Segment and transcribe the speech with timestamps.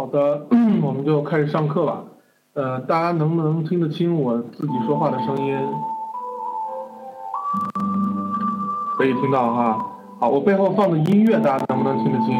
[0.00, 0.46] 好的，
[0.82, 2.02] 我们就开始上课吧。
[2.54, 5.58] 呃，大家能不能听得清我自己说话的声音？
[8.96, 9.78] 可以听到哈。
[10.18, 12.34] 好，我背后放的音乐大家能不能听得清？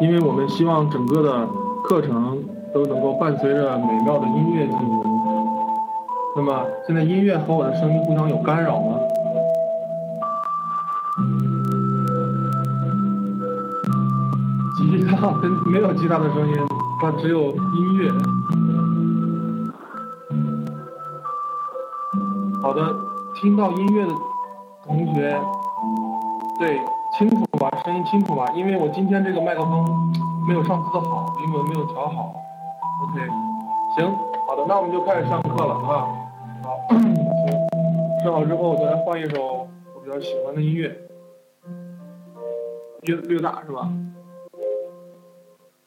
[0.00, 1.48] 因为我们希望整个的
[1.84, 2.38] 课程
[2.74, 5.02] 都能够伴随着美妙的音乐进行。
[6.36, 8.98] 那么现在音乐和我的声音互相有干扰吗？
[15.66, 16.54] 没有吉他的声音，
[17.00, 18.10] 它只有音乐。
[22.62, 22.94] 好的，
[23.34, 24.12] 听到音乐的
[24.84, 25.40] 同学，
[26.58, 26.80] 对，
[27.16, 27.70] 清楚吧？
[27.84, 28.46] 声音清楚吧？
[28.54, 29.84] 因为我今天这个麦克风
[30.46, 32.34] 没有上次的好，因为我没有调好。
[33.02, 33.20] OK，
[33.96, 34.16] 行，
[34.46, 36.08] 好的，那我们就开始上课了啊。
[36.62, 37.14] 好，行，
[38.22, 40.96] 试好之后，我再来换一首我比较喜欢的音乐，
[43.02, 43.88] 略略大是吧？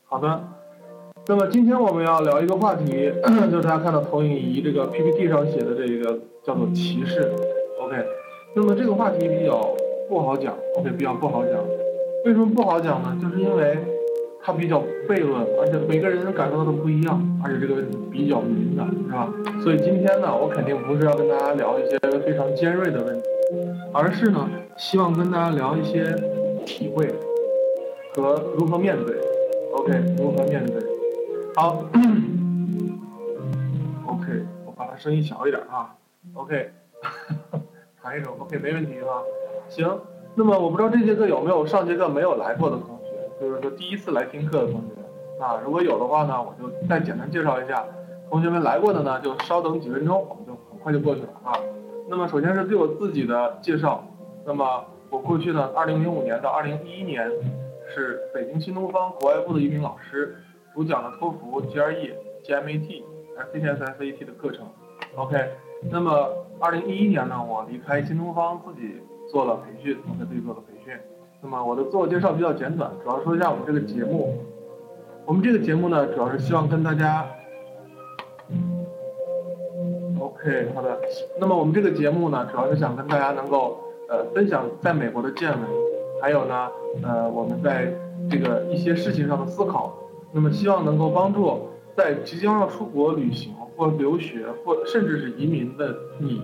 [0.10, 0.42] 好的，
[1.28, 3.12] 那么今天我们要聊一个话题，
[3.52, 7.30] 就是大家看到投影仪这个 PPT 上写的这个叫做歧视
[7.82, 7.98] ，OK。
[8.56, 9.70] 那么这个话题比较
[10.08, 11.54] 不好讲，OK，比较不好讲。
[12.24, 13.18] 为什么不好讲呢？
[13.22, 13.78] 就是因为
[14.42, 19.30] 它比较悖论，而且每个人感受到的不一样，而且这个问题比较敏感，是吧？
[19.62, 23.24] 所以今天呢，我肯定不是要跟大家聊一些非常尖锐的问题，
[23.92, 26.16] 而是呢，希望跟大家聊一些
[26.66, 27.14] 体会
[28.16, 29.14] 和如何面对。
[29.78, 30.82] OK，如何面对？
[31.56, 31.84] 好，
[34.08, 34.26] OK，
[34.66, 35.96] 我把它声音小一点啊。
[36.34, 36.72] OK，
[38.02, 39.22] 弹一首 OK，没问题啊。
[39.70, 39.88] 行，
[40.34, 45.62] 那么我不知道这节课有没有上节课没有来过的同学，就是说第一次来听课的同学啊。
[45.64, 47.86] 如果有的话呢，我就再简单介绍一下。
[48.32, 51.54] 同学们来过的呢，就稍等几分钟，我们就很快就过去了啊。
[52.10, 54.04] 那么首先是对我自己的介绍。
[54.44, 57.30] 那么我过去呢，二零零五年到二零一一年。
[57.94, 60.36] 是北京新东方国外部的一名老师，
[60.74, 62.12] 主讲了托福、GRE、
[62.44, 63.04] GMAT、
[63.52, 64.68] SAT、SAT 的课程。
[65.16, 65.38] OK，
[65.92, 70.94] 那么二零一一年呢，我离开新东方，自己做了培训，我在自己做了培训。
[71.42, 74.38] 那么我的自我介绍比较简短，主要说一下我们这个节目。
[75.26, 77.26] 我们这个节目呢，主要是希望跟大家
[80.20, 81.00] ，OK，好的。
[81.40, 83.78] 那么我们这个节目呢，主要是想跟大家能够
[84.10, 85.97] 呃分享在美国的见闻。
[86.22, 86.70] 还有呢，
[87.04, 87.94] 呃，我们在
[88.30, 89.96] 这个一些事情上的思考，
[90.32, 96.42] 那么希望能够帮助在即将要出国旅行或留学或甚至是移民的你，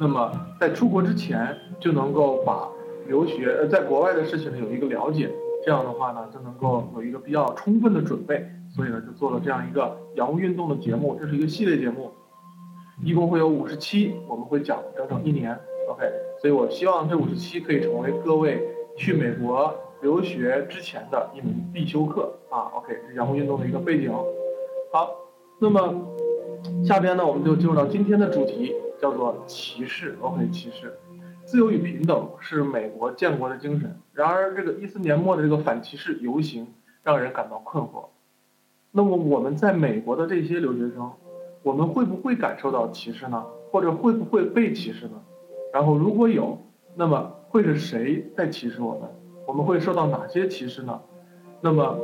[0.00, 2.68] 那么在出国之前就能够把
[3.06, 5.30] 留学呃在国外的事情有一个了解，
[5.64, 12.10] 这样的话呢就能够有一个比较充分的准备，所以呢就做了这样一个洋务运动的节目，这是一个系列节目，
[13.04, 15.52] 一共会有五十期，我们会讲整整一年
[15.90, 16.06] ，OK，
[16.40, 18.66] 所以我希望这五十期可以成为各位。
[18.96, 24.10] 去美国留学之前的一门必修课啊，OK，是洋务运动的一个背景。
[24.90, 25.14] 好，
[25.60, 25.94] 那么
[26.82, 30.16] 下边呢，我们就进入到今天的主题，叫做歧视。
[30.22, 30.98] OK，歧视，
[31.44, 34.00] 自由与平等是美国建国的精神。
[34.14, 36.66] 然而，这个一四年末的这个反歧视游行
[37.02, 38.06] 让人感到困惑。
[38.92, 41.12] 那么，我们在美国的这些留学生，
[41.62, 43.44] 我们会不会感受到歧视呢？
[43.70, 45.22] 或者会不会被歧视呢？
[45.72, 46.58] 然后，如果有，
[46.94, 47.34] 那么。
[47.48, 49.08] 会是谁在歧视我们？
[49.46, 51.00] 我们会受到哪些歧视呢？
[51.60, 51.96] 那么，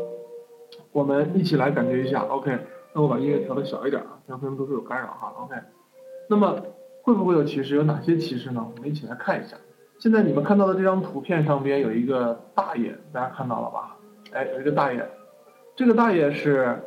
[0.93, 2.21] 我们一起来感觉一下。
[2.23, 2.57] OK，
[2.95, 5.33] 那我把音乐调的小一点啊，让他们都是有干扰哈。
[5.41, 5.55] OK，
[6.31, 6.57] 那么
[7.03, 7.75] 会不会有歧视？
[7.77, 8.67] 有哪些歧视呢？
[8.75, 9.57] 我们一起来看一下。
[9.99, 13.97] 现在你们看到的这张图片上边有一个大爷，大家看到了吧？
[14.33, 15.05] 哎，有一个大爷，
[15.77, 16.79] 这个大爷是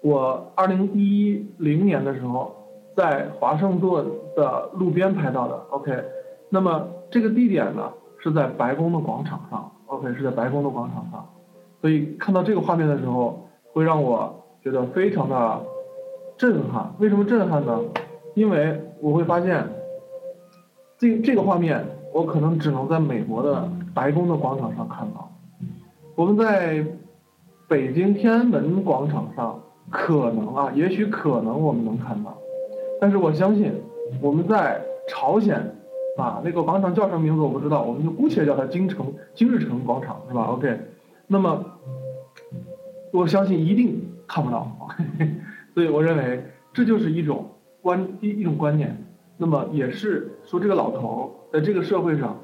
[0.00, 2.56] 我二零一零年的时候
[2.96, 4.04] 在华盛顿
[4.34, 5.54] 的路边拍到的。
[5.70, 5.92] OK，
[6.50, 6.86] 那么。
[7.12, 11.28] 这个地点呢是在白宫的广场上，OK，是在白宫的广场上，
[11.80, 15.60] 所以看到这个画面的时候，会让我觉得非常的
[16.36, 16.88] 震撼。
[17.00, 17.80] 为什么震撼呢？
[18.34, 19.68] 因为我会发现，
[20.98, 25.28] 这这个画面我可能只能在美国的白宫的广场上看到。
[26.14, 26.86] 我们在
[27.66, 29.60] 北京天安门广场上
[29.90, 32.38] 可能啊，也许可能我们能看到，
[33.00, 33.74] 但是我相信
[34.22, 35.74] 我们在朝鲜。
[36.16, 40.78] 啊，那个广场叫什么名字我不知道，我们就姑且叫它京城京日城广场，是吧？OK，
[41.26, 41.64] 那么
[43.12, 44.70] 我相信一定看不到，
[45.74, 47.46] 所以我认为这就是一种
[47.80, 48.94] 观一一种观念，
[49.38, 52.36] 那么也是说这个老头在这个社会上，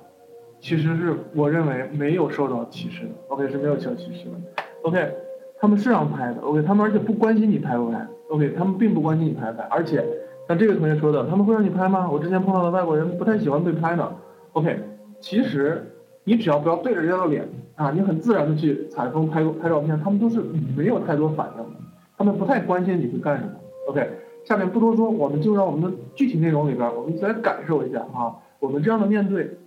[0.60, 5.12] 其实是我认为没有受到歧视的，OK 是没有受到歧视的，OK
[5.58, 10.02] 他们是让拍的，OK 他们而且不关心你拍不拍，OK 他们并不关心你拍不拍，而且。
[10.48, 12.08] 像这个同学说的，他们会让你拍吗？
[12.10, 14.12] 我之前碰到的外国人不太喜欢被拍的。
[14.52, 14.78] OK，
[15.20, 15.92] 其实
[16.24, 20.40] 你只要不要对着人家的脸啊，你很自然的去采风拍拍照片，他们都是
[20.76, 21.80] 没有太多反应的，
[22.16, 23.50] 他们不太关心你会干什么。
[23.88, 24.08] OK，
[24.44, 29.58] 下面不多说，我们就让我们的具体内容里边，我们一起来感受一下啊，我们这样的面对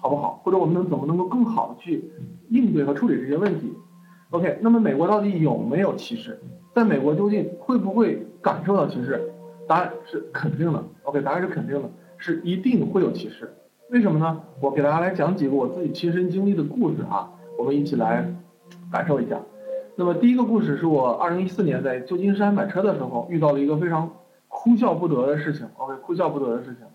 [0.00, 0.40] 好不好？
[0.42, 2.10] 或者我们能怎么能够更好的去
[2.48, 3.72] 应对和处理这些问题
[4.30, 6.38] ？OK，那么美国到底有没有歧视？
[6.74, 9.31] 在美国究竟会不会感受到歧视？
[9.66, 10.84] 答案是肯定的。
[11.04, 13.52] OK，答案是肯定的，是一定会有歧视。
[13.90, 14.40] 为什么呢？
[14.60, 18.26] 我给大家来讲几个我自己亲身经历的故事啊，我们一起来
[18.90, 19.40] 感受一下。
[19.96, 24.10] 那么第一个故事是我二零一四年在旧金山买车的时候遇到了一个非常
[24.48, 25.68] 哭笑不得的事情。
[25.76, 26.86] OK，哭笑不得的事情。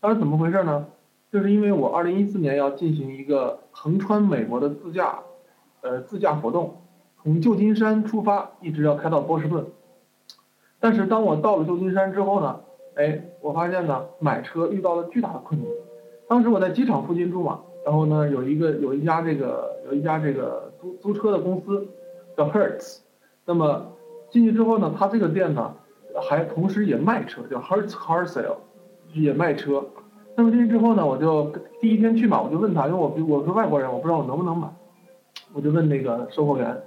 [0.00, 0.86] 当时怎么回事呢？
[1.30, 5.20] 就是因为我二零一四年要进行一个横穿美国的自驾，
[5.82, 6.82] 呃，自驾活动。
[7.22, 9.64] 从旧金山出发，一直要开到波士顿。
[10.80, 12.58] 但是当我到了旧金山之后呢，
[12.94, 15.68] 哎，我发现呢，买车遇到了巨大的困难。
[16.26, 21.86] 当时我在机场附近住嘛，然后呢，有一个有一家这个有一家这个租租车的公司
[22.36, 23.00] 叫 Hertz。
[23.44, 23.92] 那么
[24.30, 25.74] 进去之后呢，他这个店呢，
[26.22, 28.56] 还同时也卖车，叫 Hertz Car Sale，
[29.12, 29.84] 也卖车。
[30.36, 34.68] 那么进去之后呢，我就第一天去嘛，我就问他，因为我我是外国人，我不知道我能不能买，
[35.52, 36.80] 我就问那个售货员。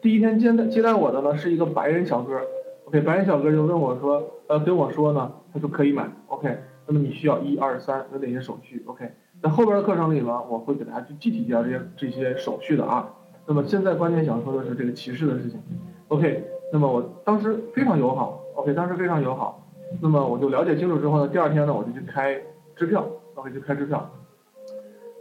[0.00, 2.40] 第一天接待接待我的呢是一个白人小哥
[2.84, 9.10] ，OK，白人小哥就问我说，呃，跟我说呢，他说可以买，OK，那么你需要一二三有哪些手续，OK，
[9.42, 13.08] 在后边的课程里呢，我会给大家去具体介绍这些这些手续的啊。
[13.46, 15.60] 那么现在关键想说的是这个歧视的事情
[16.08, 19.62] ，OK，那么我当时非常友好，OK，当时非常友好，
[20.00, 22.40] 那么我就了解清楚之后呢，第二天呢我就去开
[22.74, 24.10] 支票，OK，就开支票，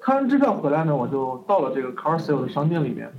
[0.02, 3.12] 开完支票回来呢，我就到了这个 Car Sale 的商店里面。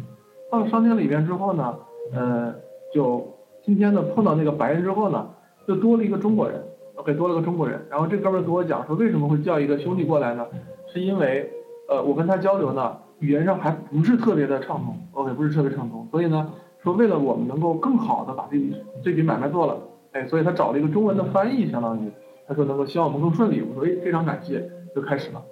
[0.51, 1.77] 到了商店里面之后呢，
[2.15, 2.55] 呃，
[2.95, 3.34] 就
[3.65, 5.27] 今天呢碰到那个白人之后呢，
[5.67, 6.63] 就多了一个中国人
[6.97, 7.81] ，OK，多了个中国人。
[7.89, 10.47] 然后这哥们儿跟我讲说，为什么会叫一个兄弟过来呢？
[10.93, 11.51] 是因为，
[11.89, 16.07] 呃，我跟他交流呢，语言上还不是特别的畅通，OK，不是特别畅通。
[16.11, 16.53] 所以呢，
[16.83, 19.79] 说为了我们能够更好的把这笔这笔买卖做了，
[20.13, 22.11] 哎，所以他找了一个中文的翻译，相当于
[22.47, 23.63] 他说能够希望我们更顺利。
[23.63, 25.43] 我说，哎，非常感谢，就开始了。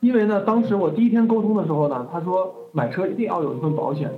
[0.00, 4.10] 因为呢，当时我第一天沟通的时候呢，他说买车一定要有一份保险，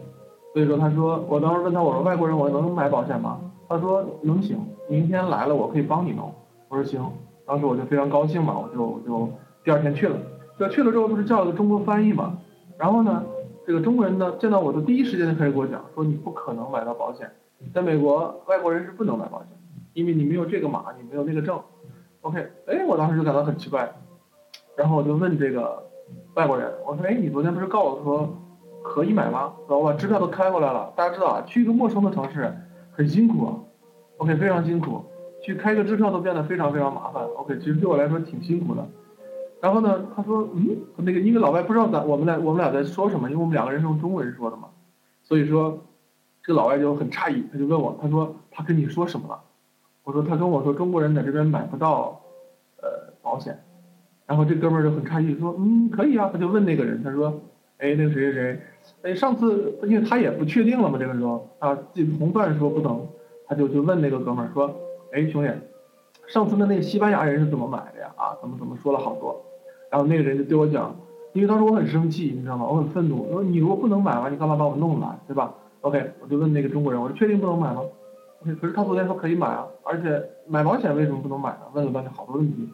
[0.52, 3.40] 所以说他说，我当时问他，我说外国人我能买保险吗？
[3.68, 4.58] 他说能行，
[4.88, 6.32] 明天来了我可以帮你弄。
[6.68, 7.10] 我说行，
[7.46, 9.28] 当时我就非常高兴嘛，我就我就
[9.64, 10.16] 第二天去了。
[10.58, 12.38] 这去了之后不是叫了个中国翻译嘛，
[12.76, 13.24] 然后呢，
[13.66, 17.30] 这个中国人呢见到我的第一时间就开始给我讲，说你不可能买到保险，
[17.74, 19.48] 在美国外国人是不能买保险，
[19.94, 21.58] 因为你没有这个码，你没有那个证。
[22.20, 23.90] OK，哎，我当时就感到很奇怪。
[24.76, 25.82] 然后我就问这个
[26.34, 28.28] 外国人，我说：“哎，你昨天不是告诉我说
[28.82, 29.52] 可以买吗？
[29.68, 30.92] 我把支票都开过来了。
[30.96, 32.52] 大家知道啊，去一个陌生的城市
[32.90, 33.56] 很辛苦啊
[34.18, 35.04] ，OK，非常辛苦，
[35.42, 37.24] 去开个支票都变得非常非常麻烦。
[37.36, 38.86] OK，其实对我来说挺辛苦的。
[39.60, 44.68] 然后呢，他说：嗯，那个因为老外不知道咱我们俩我们俩在说什么，因为我们两个人是用中文说的嘛，
[45.22, 45.78] 所以说
[46.42, 49.38] 这个老外就很诧异，他就问我，他说他跟你说什么了？
[50.02, 52.20] 我说他跟我说中国人在这边买不到
[52.82, 53.62] 呃保险。”
[54.24, 57.38] 然后这哥们就很诧异，说：“嗯，可以啊。”他就问那个人，他说
[57.82, 58.60] ：“哎，那个谁谁谁，
[59.02, 63.04] 哎，上次因为他也不确定了嘛，这个时候啊，自己同伴说不能，
[63.48, 64.72] 他就就问那个哥们儿说
[65.12, 65.50] ：‘哎，兄弟，
[66.28, 68.14] 上次的那个西班牙人是怎么买的呀？
[68.16, 69.44] 啊，怎么怎么说了好多。’
[69.90, 70.94] 然后那个人就对我讲，
[71.32, 72.66] 因为当时我很生气，你知道吗？
[72.70, 77.82] 我很愤怒，说你如果不能买嘛，你干嘛把我弄来，对吧？OK，我就问那个中国人，我说确定不能买吗
[78.60, 81.66] 可是他昨天说可以买啊，而且买保险为什么不能买啊？
[81.72, 82.68] 问了半天好多问题。”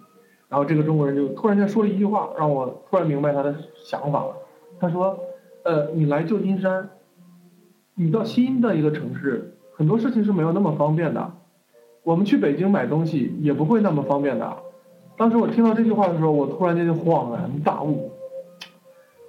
[0.50, 4.34] 然后这个中国人就突然间说了一句话，让我突然明白他的想法了。
[4.80, 5.18] 他说
[5.64, 6.88] ：“呃，你来旧金山，
[7.94, 11.32] 你到新的一个城市，很多事情是没有那么方便的。
[12.02, 14.56] 我们去北京买东西也不会那么方便的。”
[15.18, 18.10] 当时我听到这句话的时候，我突然间就恍然大悟，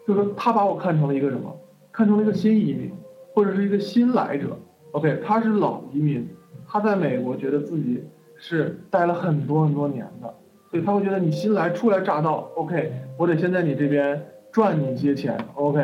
[0.07, 1.55] 就说他把我看成了一个什么？
[1.91, 2.91] 看成了一个新移民，
[3.33, 4.55] 或者是一个新来者。
[4.91, 6.29] OK，他是老移民，
[6.67, 8.03] 他在美国觉得自己
[8.35, 10.33] 是待了很多很多年的。
[10.69, 15.79] 所以他会觉得你新来初来乍到，OK，我得先在你这边赚你一些钱，OK。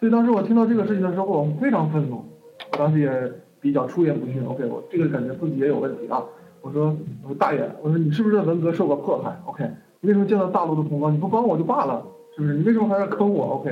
[0.00, 2.24] 所以当时我听到这个事情的时候，我非常愤怒，
[2.72, 6.22] 我当时也比较出言不逊，OK，我这个感觉自己也有问题啊。
[6.60, 9.64] 我说，我说大爷，我说你是不是在文革受过迫害，OK？
[10.00, 12.04] 你为什么见到大陆的同胞你不帮我就罢了，
[12.34, 12.54] 是不是？
[12.54, 13.70] 你为什么还要坑我，OK？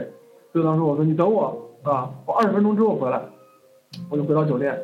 [0.53, 3.21] 所以当时我说你等我啊，我二十分钟之后回来，
[4.11, 4.79] 我就回到酒店，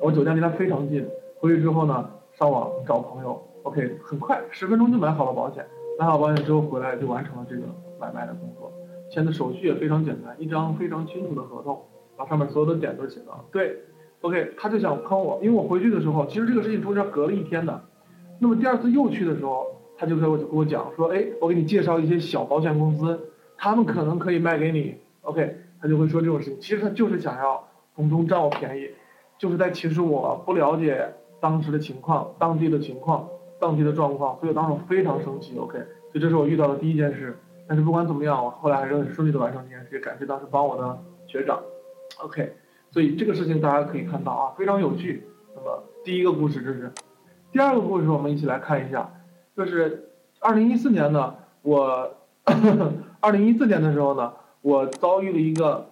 [0.00, 1.06] 我酒店离他非常近，
[1.38, 2.08] 回去之后呢，
[2.38, 3.42] 上网找朋友。
[3.64, 5.66] OK，很快十分钟就买好了保险，
[5.98, 7.62] 买好保险之后回来就完成了这个
[7.98, 8.70] 买卖的工作，
[9.10, 11.80] 签的手续也非常简单，一张非常清楚的合同，
[12.16, 13.44] 把上面所有的点都写到。
[13.52, 13.78] 对
[14.20, 17.82] ，OK，他就想坑我，因为我回去的时候，其实这个事情中间隔了一天的，
[18.40, 23.18] 那么第二次又去的时候，他就给我跟我讲说，哎，我给你介绍一些小保险公司，
[23.56, 26.60] 他们可能可以卖给你，OK，他就会说这种事情。
[26.60, 28.90] 其实他就是想要从中占我便宜，
[29.38, 33.28] 就是在其实我不了解当时的情况、当地的情况、
[33.60, 35.78] 当地的状况，所以当时我非常生气，OK。
[35.78, 37.38] 所以这是我遇到的第一件事。
[37.68, 41.60] 但是不管怎么样，我后来还是很顺利的完成这件事，也感谢当时帮我的学长
[42.18, 42.56] ，OK。
[42.90, 45.26] 所以这个事情大家可以看到啊，非常有趣。
[45.54, 46.90] 那么第一个故事这是，
[47.52, 49.10] 第二个故事我们一起来看一下，
[49.56, 50.08] 就是
[50.40, 52.14] 二零一四年呢，我
[53.20, 54.32] 二零一四年的时候呢，
[54.62, 55.90] 我遭遇了一个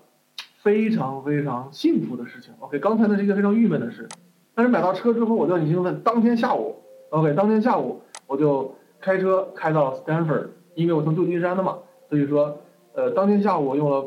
[0.62, 2.54] 非常非常幸福的事情。
[2.60, 4.08] OK，刚才那是一个非常郁闷的事，
[4.54, 6.76] 但是买到车之后我就很兴奋，当天下午
[7.10, 11.78] ，OK，当天下午我就开车开到了 Stanford，因为我从旧金山的嘛，
[12.08, 12.58] 所以说，
[12.94, 14.06] 呃，当天下午我用了。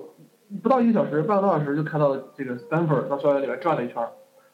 [0.64, 4.02] 不到一个小时，半个多小时就开到了这个 Stanford，到校园里面转了一圈，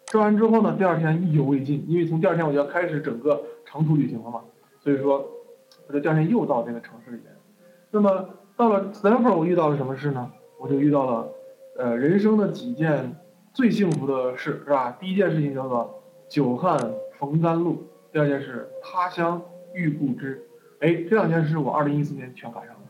[0.08, 4.42] 转完之后呢，第二天意犹未尽，因为从第二天我就要开始整个长途旅行了嘛，
[4.80, 5.24] 所以说，
[5.88, 7.28] 我就第二天又到这个城市里面。
[7.92, 8.28] 那么
[8.58, 10.32] 到了 Stanford，我遇到了什么事呢？
[10.60, 11.30] 我就遇到了，
[11.78, 13.16] 呃，人生的几件
[13.54, 14.98] 最幸福的事，是吧？
[15.00, 16.76] 第一件事情叫做久旱
[17.20, 19.40] 逢甘露，第二件事他乡
[19.76, 20.42] 遇故知。
[20.84, 22.82] 哎，这两件事我二零一四年全赶上了，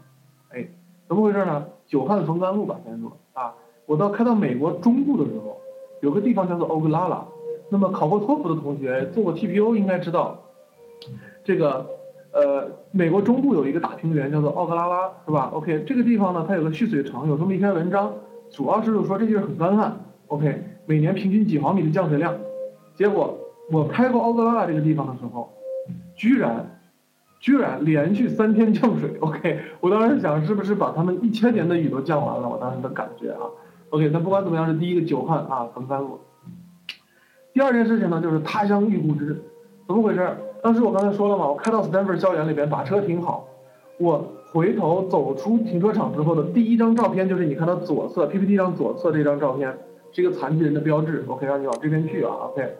[0.49, 0.65] 哎。
[1.07, 1.63] 怎么回事呢？
[1.85, 3.53] 久旱逢甘露吧，先说啊。
[3.85, 5.57] 我到开到美国中部的时候，
[6.01, 7.23] 有个地方叫做欧格拉拉。
[7.69, 10.39] 那么考过托福的同学，做过 TPO 应该知道，
[11.43, 11.85] 这个
[12.31, 18.11] 呃，美国中部有一个大平原叫做奥格拉拉，是吧？OK，这个地方呢，它有个蓄水城，有这么一篇文章，
[18.49, 19.95] 主要是就说这地儿很干旱
[20.27, 22.33] ，OK，每年平均几毫米的降水量。
[22.95, 23.37] 结果
[23.69, 25.53] 我开过奥格拉拉这个地方的时候，
[26.15, 26.79] 居然。
[27.43, 32.47] 居然连续三天降水，OK，我当时想是不是把他们一千年的雨都降完了？
[32.47, 33.41] 我当时的感觉啊
[33.89, 36.21] ，OK，那不管怎么样是第一个久旱啊逢甘露。
[37.51, 39.43] 第二件事情呢，就是他乡遇故知，
[39.85, 40.25] 怎么回事？
[40.61, 43.45] 当时我刚才说了嘛，我开到 Stanford 校园里边把车停好，
[43.97, 49.77] 我回头走出停车场之后的第一张照片就是你看到左侧 PPT 上左侧这张照片，
[50.13, 52.73] 是一个残疾人的标志，OK，让你往这边去啊，OK。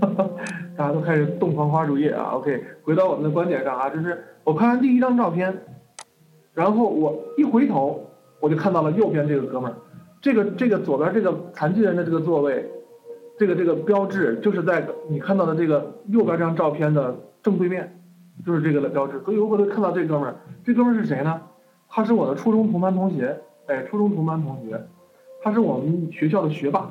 [0.00, 0.30] 哈 哈
[0.76, 5.56] 大家都开始洞房花烛夜啊！OK，回到我们的观点上啊，就是我拍完第一张照片，
[6.52, 8.04] 然后我一回头，
[8.40, 9.76] 我就看到了右边这个哥们儿，
[10.20, 12.68] 这个这个左边这个残疾人的这个座位，
[13.38, 18.00] 这个这个标志就是在你看到的这个右边这张照片的正对面，
[18.44, 19.20] 就是这个的标志。
[19.20, 21.40] 所以我回头看到这哥们儿，这哥们儿是谁呢？
[21.88, 24.80] 他是我的初中同班同学，哎，初中同班同学，
[25.42, 26.90] 他是我们学校的学霸，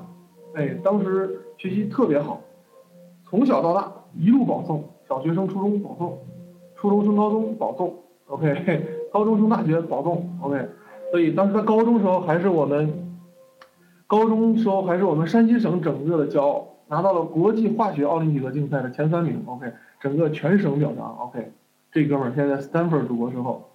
[0.53, 2.41] 哎，当时学习特别好。
[3.33, 6.19] 从小到大一路保送，小学生、初中保送，
[6.75, 7.91] 初中升高中保送
[8.27, 10.69] ，OK， 高中升大学保送，OK，
[11.09, 12.93] 所以当时他高中时候还是我们，
[14.05, 19.65] 高中时候还是我们山西省整个的骄傲，拿到了国际化学奥林匹克竞赛的前三名，OK，
[19.99, 21.51] 整个全省表彰，OK，
[21.91, 23.67] 这哥们儿现在 Stanford 读博士后，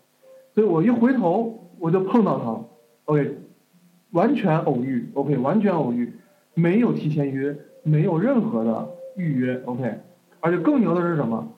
[0.55, 2.65] 所以我一回头我就碰到他了
[3.07, 3.37] ，OK，
[4.13, 6.13] 完全偶遇，OK，完全偶遇，
[6.55, 8.91] 没有提前约，没有任何的。
[9.19, 10.01] 预约 OK，
[10.41, 11.53] 而且更牛的是什么？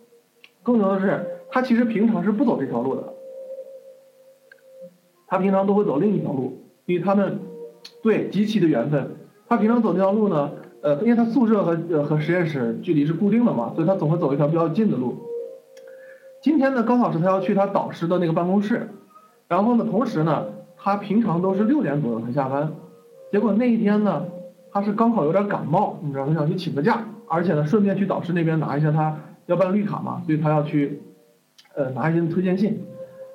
[0.62, 3.12] 更牛的是，他其实平常是不走这条路的，
[5.26, 7.38] 他平常都会走另一条路，因为他们
[8.02, 9.12] 对极其的缘分。
[9.46, 10.50] 他平常走这条路呢，
[10.80, 15.14] 呃，因为他宿舍和呃和实验室距离是固定的嘛，所以他总会走一条比较近的路。
[16.42, 18.88] 今天呢，刚好是他要去他导师的那个办公室，
[19.48, 22.72] 然后呢，同时呢，他平常都是六点左右才下班，
[23.30, 24.24] 结果那一天呢，
[24.72, 27.04] 他是刚好有点感冒，你知道，他想去请个假。
[27.26, 31.00] 而且呢，顺便去导师那边拿一下他要办绿卡嘛，所以他要去，
[31.76, 32.80] 呃，拿一些推荐信。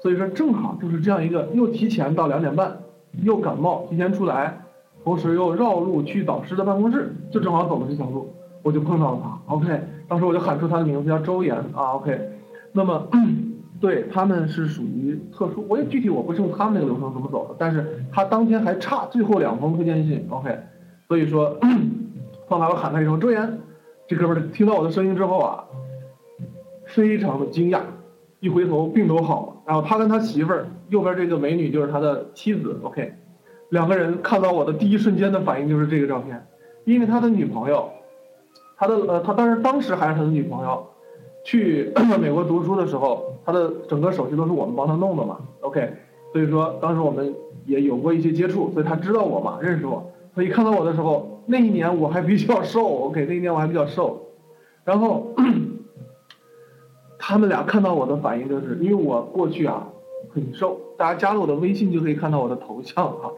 [0.01, 2.77] 所以说正好就是这样一个，又提前到两点半，
[3.24, 4.60] 又感冒提前出来，
[5.04, 9.54] 同时又绕路去导师的办公室，就正好走了这条路，我就碰到了他。
[9.54, 11.96] OK，当时我就喊出他的名字叫周岩啊。
[11.96, 12.20] OK，
[12.74, 13.08] 那么
[13.80, 20.25] 对他们是属于特殊，我也具体我不是用他们那个流程怎么走的，但是他当天还差最后两封推荐信。
[20.30, 20.58] OK，
[21.07, 21.57] 所以说
[22.47, 23.59] 碰到我喊他一声周岩。
[24.07, 25.65] 这哥们儿听到我的声音之后啊，
[26.85, 27.79] 非常的惊讶，
[28.39, 29.53] 一回头病都好了。
[29.65, 33.15] 然后他跟他媳妇儿右边这个美女就是他的妻子，OK，
[33.69, 36.45] 两个人看到我的第一瞬间的反应就是这个照片，
[36.83, 37.89] 因为他的女朋友，
[38.77, 40.85] 他的呃他当时当时还是他的女朋友，
[41.43, 45.93] 去 美国读书的时候，他的整个手续都是我们帮他弄的嘛，OK，
[46.31, 47.33] 所以说当时我们
[47.65, 50.12] 也有过一些接触，所以他知道我嘛，认识我。
[50.36, 54.22] 所以看到我的时候，那一年我还比较瘦，OK，那一年我还比较瘦，
[54.84, 55.34] 然后
[57.18, 59.88] 他们俩看到我的反应就是，因为我过去啊
[60.34, 63.32] 很瘦，大家加了我的微信就可以看到我的头像啊，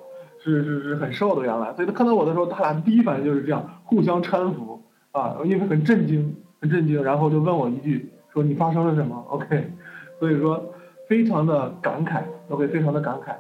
[0.44, 9.72] 是是是很瘦的原来，所以他看到我的时候，他俩第一反应就是这样，互相搀扶啊，因为很震惊，很震惊，然后就问我一句，说你发生了什么？OK，
[10.20, 10.74] 所以说
[11.08, 13.36] 非常的感慨，OK，非常的感慨。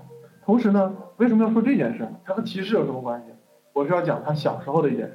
[0.46, 2.08] 同时呢，为什么要说这件事？
[2.24, 3.34] 它和歧视有什么关系？
[3.78, 5.14] 我是要讲他小时候的一件事。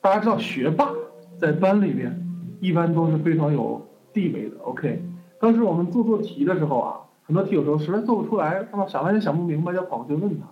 [0.00, 0.90] 大家知道，学霸
[1.38, 2.26] 在班里边
[2.58, 5.02] 一般都是非常有地位的，OK。
[5.38, 10.46] 当时我们做做题的时候啊，很多题有时候实在做不出来，那么想半天想不明白，就跑过去问他，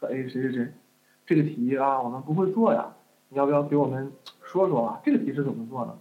[0.00, 0.72] 说：“哎，谁谁谁，
[1.26, 2.94] 这个题啊，我们不会做呀，
[3.28, 4.10] 你要不要给我们
[4.42, 5.00] 说说啊？
[5.04, 5.98] 这个题是怎么做的？”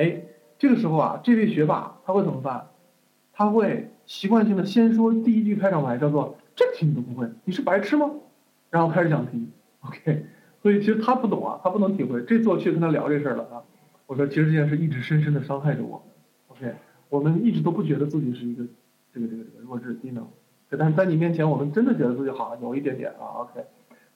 [0.00, 0.22] 哎，
[0.56, 2.68] 这个时候啊，这位学霸他会怎么办？
[3.32, 3.88] 他会。
[4.04, 8.10] 习惯性的先说第一句开场白，叫做“这题你都不会，你是白痴吗？”
[8.72, 9.48] 然后开始讲题
[9.82, 10.24] ，OK。
[10.62, 12.22] 所以其实他不懂啊，他不能体会。
[12.24, 13.62] 这次我去跟他聊这事儿了啊，
[14.06, 16.02] 我说其实这件事一直深深的伤害着我
[16.48, 16.74] ，OK。
[17.10, 18.64] 我们一直都不觉得自己是一个
[19.12, 20.26] 这个这个这个弱智低能，
[20.70, 23.64] 但是在你面前，我们真的觉得自己好像有一点点啊，OK。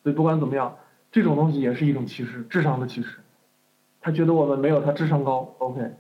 [0.03, 0.75] 所以不管怎么样，
[1.13, 3.19] 这种东西也是一种歧视，智商的歧视。
[4.01, 5.93] 他觉得我们没有他智商高，OK。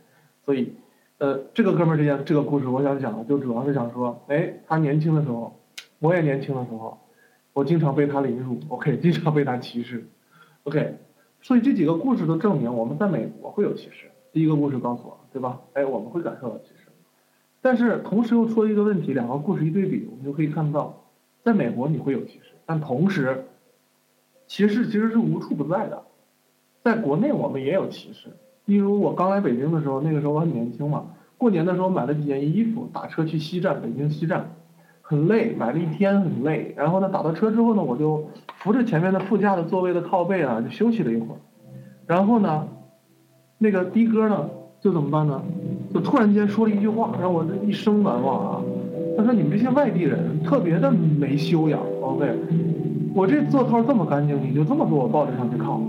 [0.45, 0.73] 所以。
[1.19, 5.59] 呃，这个哥们儿这件这个故事，我想讲的就主要是想说，哎，他年轻的时候，
[5.99, 6.99] 我也年轻的时候，
[7.57, 10.07] 我经常被他凌辱，OK， 经常被他歧视
[10.65, 10.99] ，OK，
[11.41, 14.11] 所以这几个故事都证明我们在美国会有歧视。
[14.31, 15.59] 第一个故事告诉我，对吧？
[15.73, 16.91] 哎，我们会感受到歧视，
[17.63, 21.03] 但是同时又出了一个问题，两个故事一对比，我们就可以看到，
[21.43, 23.47] 在美国你会有歧视，但同时，
[24.47, 26.03] 歧视其实是无处不在的，
[26.85, 28.29] 在国内我们也有歧视。
[28.67, 31.07] 例如我刚来北京的时候，那个时候我很年轻嘛，
[31.39, 34.55] 过年的时候买了几件衣服，打车去西站，北京西站，
[35.09, 36.75] 很累，买了一天很累。
[36.77, 41.39] 然后呢，打到车之后呢，我就扶着前面的副驾的座位的靠背啊，就休息了一会儿。
[42.07, 42.67] 然后呢，
[43.59, 44.49] 那个的哥呢，
[44.81, 45.41] 就怎么办呢？
[45.95, 48.63] 就突然间说了一句话，让我这一生难忘啊。
[49.17, 51.81] 他说：“你们这些外地人特别的没修养。
[52.03, 52.29] ”OK，
[53.15, 55.81] 我这座套这么干净，你就这么给我抱着上去靠？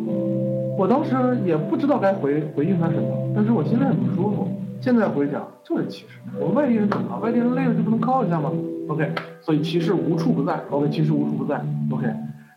[0.78, 4.48] 我当时也不知道该回回应他什么，但是我心里很不舒服。
[4.80, 7.20] 现在回想就是歧视，我们外地人怎么了？
[7.20, 8.50] 外地人累了就不能靠一下吗
[8.88, 10.64] ？OK，所以歧视无处不在。
[10.70, 11.64] OK，歧视无处不在。
[11.92, 12.08] OK，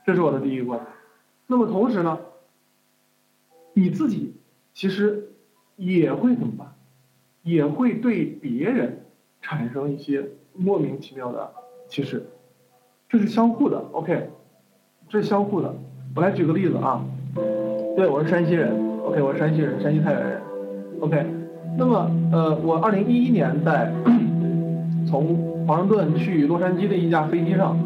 [0.06, 0.86] 这是我的第一个观点。
[1.46, 2.18] 那么同时呢，
[3.74, 4.36] 你自己
[4.72, 5.30] 其实
[5.76, 6.74] 也会怎么办？
[7.42, 9.06] 也会对别人
[9.40, 11.50] 产生一些莫名其妙的
[11.88, 12.26] 歧视，
[13.08, 13.78] 这是相互的。
[13.92, 14.28] OK，
[15.08, 15.74] 这是相互的。
[16.14, 17.02] 我来举个例子啊。
[17.96, 18.70] 对，我是山西人。
[19.04, 20.42] OK，我是山西人，山西太原人。
[21.00, 21.26] OK，
[21.78, 23.90] 那么呃，我二零一一年在
[25.08, 27.78] 从华盛顿去洛杉矶的一架飞机上，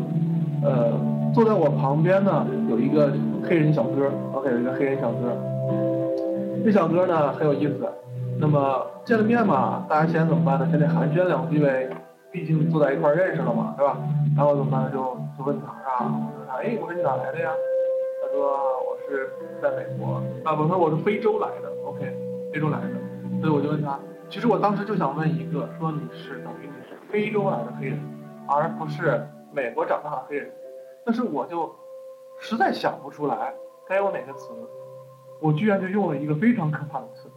[0.63, 0.99] 呃，
[1.35, 3.13] 坐在我旁边呢有一个
[3.47, 4.11] 黑人小哥。
[4.33, 5.37] OK，有一个黑人小哥。
[6.65, 7.87] 这小哥呢很有意思。
[8.39, 10.67] 那么见了面嘛，大家先怎么办呢？
[10.71, 11.87] 先得寒暄两句呗，
[12.33, 13.99] 毕竟坐在一块认识了嘛，是吧？
[14.35, 14.91] 然后怎么办呢？
[14.91, 14.97] 就
[15.37, 17.51] 就问他啊，问他，哎，我说你哪来的呀？
[18.23, 18.49] 他说
[18.81, 19.29] 我是
[19.61, 22.01] 在美国啊，我说我是非洲来的，OK，
[22.51, 22.97] 非洲来的，
[23.43, 23.99] 所以我就问他，
[24.31, 26.73] 其实我当时就想问一个，说你是等于
[27.15, 27.97] 非洲来的黑人，
[28.49, 30.51] 而不是美国长大的黑人，
[31.07, 31.73] 但是我就
[32.41, 33.55] 实在想不出来
[33.87, 34.49] 该用哪个词，
[35.41, 37.31] 我居然就用了一个非常可怕的词，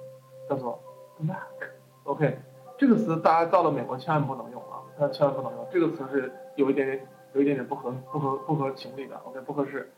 [0.49, 0.81] 叫做
[1.21, 2.39] black，OK，
[2.75, 9.93] 这个词大家到了美国千万不能用啊，千万不能用，这个词是有一点点有一点点不合不合不合情理的，OK，不合适。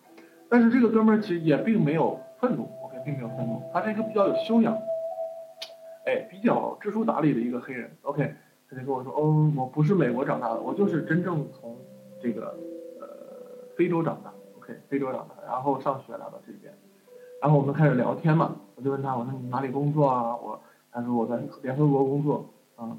[0.49, 4.77] 但是这个哥们儿其实也并没有愤怒，OK，并没有愤怒，他是一个比较有修养，
[6.05, 8.35] 哎，比较知书达理的一个黑人，OK，
[8.69, 11.75] 他就跟我说，哦，我不是美国长大的，我就是真正从
[12.21, 12.55] 这个
[12.99, 13.07] 呃
[13.75, 16.73] 非洲长大，OK，非洲长大，然后上学来到这边，
[17.41, 20.35] 然后我们开始聊天嘛，我就问他，我说你哪里工作啊？
[20.35, 20.59] 我
[20.91, 22.95] 他说我在联合国工作，啊，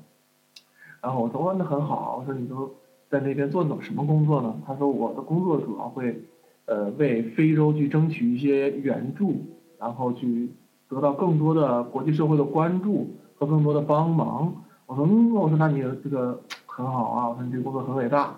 [1.01, 2.71] 然后我说那很好，我说你都
[3.09, 4.55] 在那边做什么工作呢？
[4.67, 6.21] 他说我的工作主要会。
[6.67, 9.35] 呃，为非洲去争取一些援助，
[9.77, 10.49] 然后去
[10.89, 14.55] 得到更多的国际社会的关注和更多的帮忙。
[14.91, 18.35] 我说，嗯，我说那你这个很好啊，我说你这个工作很伟大。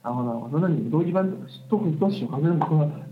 [0.00, 1.28] 然后呢，我说那你们都一般
[1.68, 2.56] 都都喜欢跟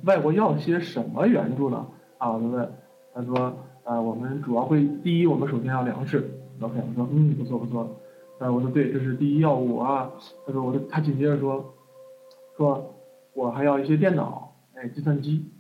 [0.05, 1.85] 外国要些什么援助呢？
[2.19, 2.73] 啊，我就问，
[3.13, 6.31] 他说，呃，我们主要会第一，我们首先要粮食。
[6.61, 7.91] OK，我说，嗯，不错不错。
[8.39, 10.09] 呃，我说对，这是第一要务啊。
[10.47, 11.75] 他说，我说他紧接着说，
[12.57, 12.95] 说
[13.35, 14.55] 我还要一些电脑。
[14.75, 15.51] 哎，计算机。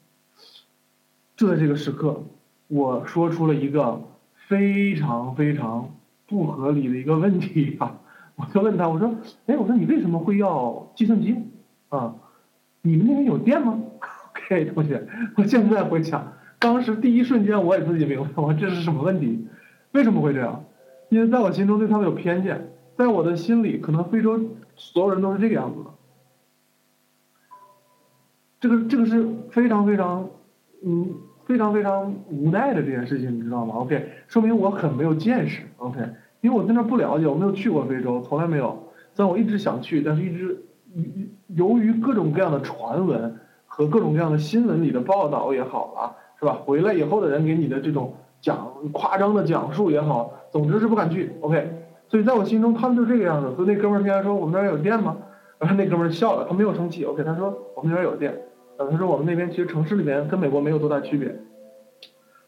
[1.37, 2.23] 就在这个时刻，
[2.69, 4.01] 我说出了一个
[4.47, 5.96] 非常非常
[6.27, 7.99] 不合理的一个问题啊！
[8.37, 9.15] 我就问他，我说
[9.47, 11.37] ：“哎，我说你为什么会要计算机？
[11.89, 12.15] 啊，
[12.83, 13.81] 你们那边有电吗？
[14.35, 19.47] ”OK，同学，我现在回想，当时第一瞬间我也自己明白， 我这是什么问题？
[19.93, 20.65] 为什么会这样？
[21.09, 24.39] 因为在我心中对他们有偏见，在我的心里，可能非洲
[24.75, 25.91] 所有人都是这个样子的。
[28.59, 30.29] 这个这个是非常非常，
[30.85, 31.15] 嗯，
[31.47, 35.63] 非常非常无奈的这件事情，你知道吗？OK，说明我很没有见识。
[35.79, 36.01] OK，
[36.41, 38.77] 因为我在那不了解，我没有去过非洲，从来没有。
[39.15, 40.61] 虽然我一直想去，但是一直
[41.55, 43.35] 由于各种各样的传闻
[43.67, 46.59] 和各种各样的新闻里的报道也好啊，是吧？
[46.65, 51.31] 回来以后的人给你的这种讲夸张的讲述也好，总之是不敢去。
[51.41, 51.71] OK，
[52.09, 53.55] 所以在我心中他们就这个样子。
[53.55, 55.17] 所以那哥们儿天天说我们那儿有电吗？
[55.59, 57.05] 然后那哥们儿笑了，他没有生气。
[57.05, 58.35] OK，他说我们那边有电。
[58.79, 61.35] 呃，他说我们那边其实城市里边跟美国没有多大区别，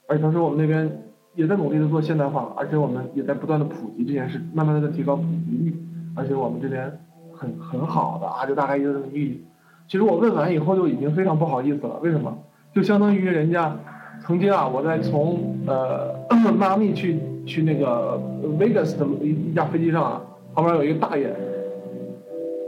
[0.06, 1.02] 而且他说我们那边
[1.34, 5.74] 也在努力的做现代化，而且我们也在不断的普及这件事，慢慢的在提高普及率，
[6.14, 7.00] 而且我们这边
[7.32, 9.40] 很很好的啊，就大概就这么一个意思。
[9.86, 12.36] 其实我问完以后就已经非常不好意思了，为什么？
[12.74, 13.74] 就相当于人家
[14.20, 16.14] 曾经啊，我在从呃
[16.58, 18.20] 迈阿密去去那个
[18.58, 20.22] Vegas 的一一架飞机上啊，
[20.54, 21.34] 旁边有一个大爷，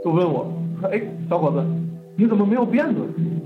[0.03, 1.63] 就问我说：“哎，小伙子，
[2.15, 2.95] 你怎么没有辫子？”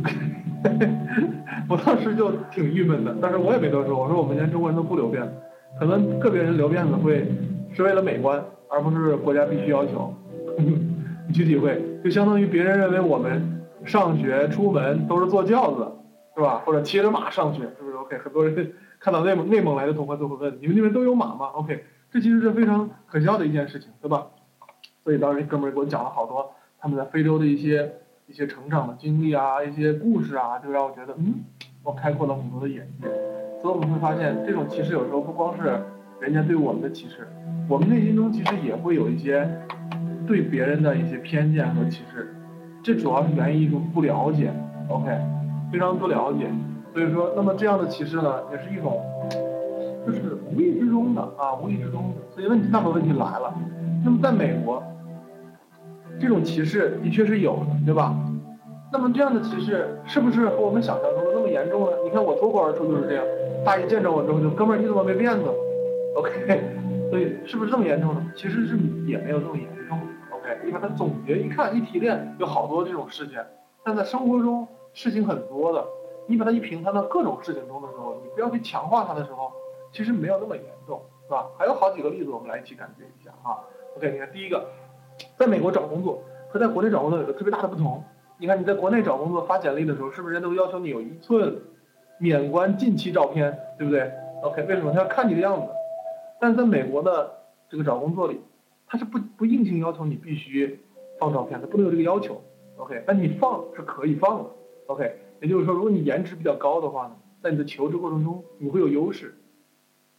[1.69, 3.99] 我当时就挺郁闷的，但是我也没多说。
[3.99, 5.31] 我说我们家中国人都不留辫子，
[5.79, 7.27] 可能个别人留辫子会
[7.73, 10.13] 是为了美观，而不是国家必须要求。
[11.27, 15.91] 你去体会，就相当于别人认为我们上学出门都是坐轿子，
[16.35, 16.61] 是吧？
[16.65, 24.27] 或者骑着马上学，是不是？OK，很多人 看到内蒙内蒙来的同学都会问：你们那边都有马吗？OK，这其实是非常可笑的一件事情，对吧？
[25.03, 27.91] 所以当时哥们儿给我讲了好多他们在非洲的一些。
[28.27, 31.35] 一些成长的经历啊，一些故事啊，就让我觉得，嗯，
[31.83, 33.07] 我开阔了很多的眼界。
[33.61, 35.79] 所以我们会发现，这种歧视有时候不光是
[36.19, 37.27] 人家对我们的歧视，
[37.69, 39.47] 我们内心中其实也会有一些
[40.25, 42.33] 对别人的一些偏见和歧视。
[42.83, 44.51] 这主要是源于一种不了解
[44.89, 45.05] ，OK，
[45.71, 46.47] 非常不了解。
[46.93, 49.01] 所以说，那么这样的歧视呢，也是一种，
[50.05, 52.21] 就是无意之中的啊，无意之中的。
[52.33, 53.53] 所以问题，那么问题来了，
[54.03, 54.81] 那么在美国。
[56.19, 58.15] 这种歧视的确是有的，对吧？
[58.91, 61.97] 那么这样的歧视是不是和我们想象中的那么严重呢？
[62.03, 63.25] 你看我脱口而出就是这样，
[63.65, 65.43] 大爷见着我之后就哥们儿你怎么没辫子
[66.15, 66.63] ？OK，
[67.11, 68.31] 所以是不是这么严重呢？
[68.35, 69.99] 其实是也没有这么严重
[70.31, 73.45] ，OK，你把它总结一看一提炼，有好多这种事件，
[73.83, 75.83] 但在生活中事情很多的，
[76.27, 79.51] 你把它一平摊到各种事情中的时候，你不要去强化它的时候，
[79.91, 81.47] 其实没有那么严重，是吧？
[81.57, 83.59] 还有好几个例子我们来一起感觉一下啊。
[83.97, 84.65] OK，你看第一个。
[85.37, 88.03] 在美国找工作和在国内找工作有个特别大的不同。
[88.37, 91.61] 你看你在国内找工作发简历的时候，是不是人都要求你有一寸
[92.17, 94.11] 免冠近期照片，对不对
[94.43, 95.67] ？OK，为什么他要看你的样子？
[96.37, 97.31] 但是在美国的
[97.69, 98.41] 这个找工作里，
[98.85, 100.79] 他是不不硬性要求你必须
[101.17, 102.41] 放照片，他不能有这个要求。
[102.75, 104.49] OK，但你放是可以放的。
[104.87, 109.33] OK，也就是说，如果你颜值比较高的话呢，在你的求职过程中你会有优势。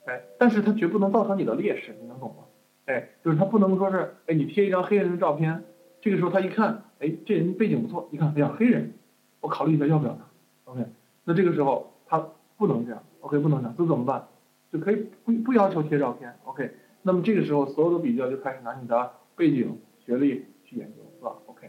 [0.07, 2.45] 哎，但是它绝不能造成你的劣势，你能懂吗？
[2.87, 5.63] 哎，就是他不能说是，哎，你贴一张黑人的照片，
[6.01, 8.93] 这个时候他一看，哎，这人背景不错，一看，哎呀，黑人，
[9.41, 10.87] 我考虑一下要不要他，OK，
[11.25, 14.27] 那这个时候他不能这样，OK，不能这样，这怎么办？
[14.73, 16.71] 就可以不不要求贴照片，OK，
[17.03, 21.69] 那么这个时候所有的比较就开始拿你的背景、学历去研究，是吧？OK，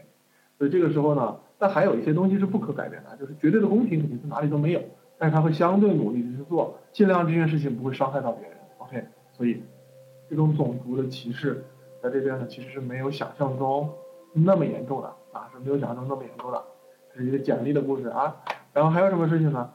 [0.56, 4.80] 所以这个时候呢，但还有一些东西是不可改变的，就是绝对的公平肯定是哪里都没有，
[5.18, 9.60] 但是他会相对努力的去做，尽量这件事情不会伤害到别人，OK，所以。
[10.28, 11.64] 这种种族的歧视，
[12.02, 13.90] 在这边呢，其实是没有想象中
[14.32, 16.62] 那么严重的啊，是没有想象中那么严重的。
[17.12, 18.36] 这是一个简历的故事啊。
[18.72, 19.70] 然后还有什么事情呢？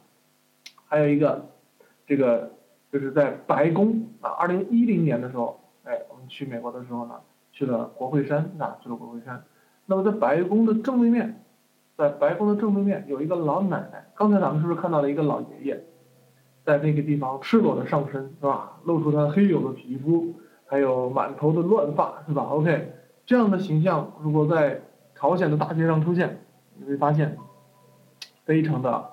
[0.85, 1.49] 还有一个，
[2.05, 2.51] 这个
[2.91, 7.15] 就是在白宫啊，二零一零年的时候，哎，我们去美国的时候呢，
[7.51, 9.43] 去了国会山啊，去了国会山。
[9.87, 11.43] 那么在白宫的正对面，
[11.97, 14.05] 在白宫的正对面有一个老奶奶。
[14.15, 15.83] 刚才咱们是不是看到了一个老爷爷，
[16.63, 18.79] 在那个地方赤裸的上身，是吧？
[18.83, 20.35] 露出他黑黝的皮肤。
[20.73, 22.93] 还有满头的乱发，是吧？OK，
[23.27, 24.81] 这样的形象如果在
[25.13, 26.39] 朝鲜的大街上出现，
[26.75, 27.37] 你会发现
[28.43, 29.11] 非常的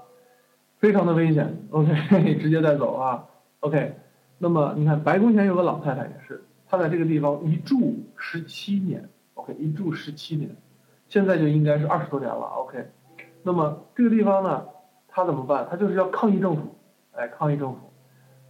[0.79, 1.55] 非常的危险。
[1.71, 3.27] OK， 直接带走啊。
[3.61, 3.95] OK，
[4.39, 9.07] 那么你看白宫前有个老太太也是，她在这个地方一住十七年。
[9.35, 10.49] OK，一住十七年，
[11.09, 12.41] 现在就应该是二十多年了。
[12.57, 12.87] OK，
[13.43, 14.65] 那么这个地方呢，
[15.09, 15.69] 她怎么办？
[15.71, 16.75] 她就是要抗议政府，
[17.13, 17.79] 哎，抗议政府。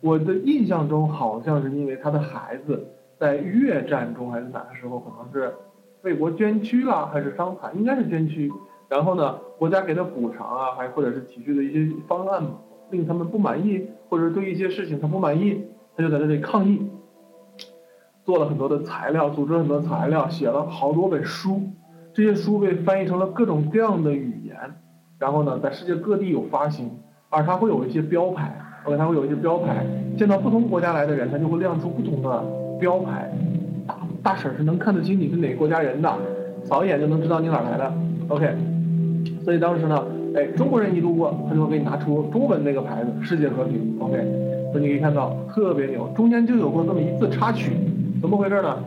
[0.01, 2.87] 我的印象中好像是因为她的孩子。
[3.21, 5.55] 在越战中还是哪个时候，可能是
[6.03, 7.77] 为国捐躯了，还是伤残？
[7.77, 8.51] 应该是捐躯。
[8.89, 12.43] 然后呢，国家给他补偿啊，还或者是提出的一些方案
[12.91, 15.63] 令他们不满意，或者对一些事情他不满意，
[15.95, 16.91] 他就在这里抗议，
[18.25, 21.61] 做了很多的材料，组织很多材料，写了好多本书。
[22.15, 24.57] 这些书被翻译成了各种各样的语言，
[25.19, 26.91] 然后呢，在世界各地有发行，
[27.29, 29.87] 而它会有一些标牌，OK，它会有一些标牌，
[30.19, 32.60] 见到不同国家来的人，他就会亮出不同的。
[32.81, 33.31] 标牌，
[33.87, 36.13] 大大婶是能看得清你是哪个国家人的，
[36.65, 37.93] 扫一眼就能知道你哪来的。
[38.29, 38.53] OK，
[39.45, 43.97] 所以当时呢，哎，中国人一路过，他就会给你拿出中文那个牌子“世界和平”。
[44.01, 44.17] OK，
[44.73, 47.73] 所以你可以看到特别牛，中间就有过这么一次插曲，
[48.21, 48.83] 怎么回事呢？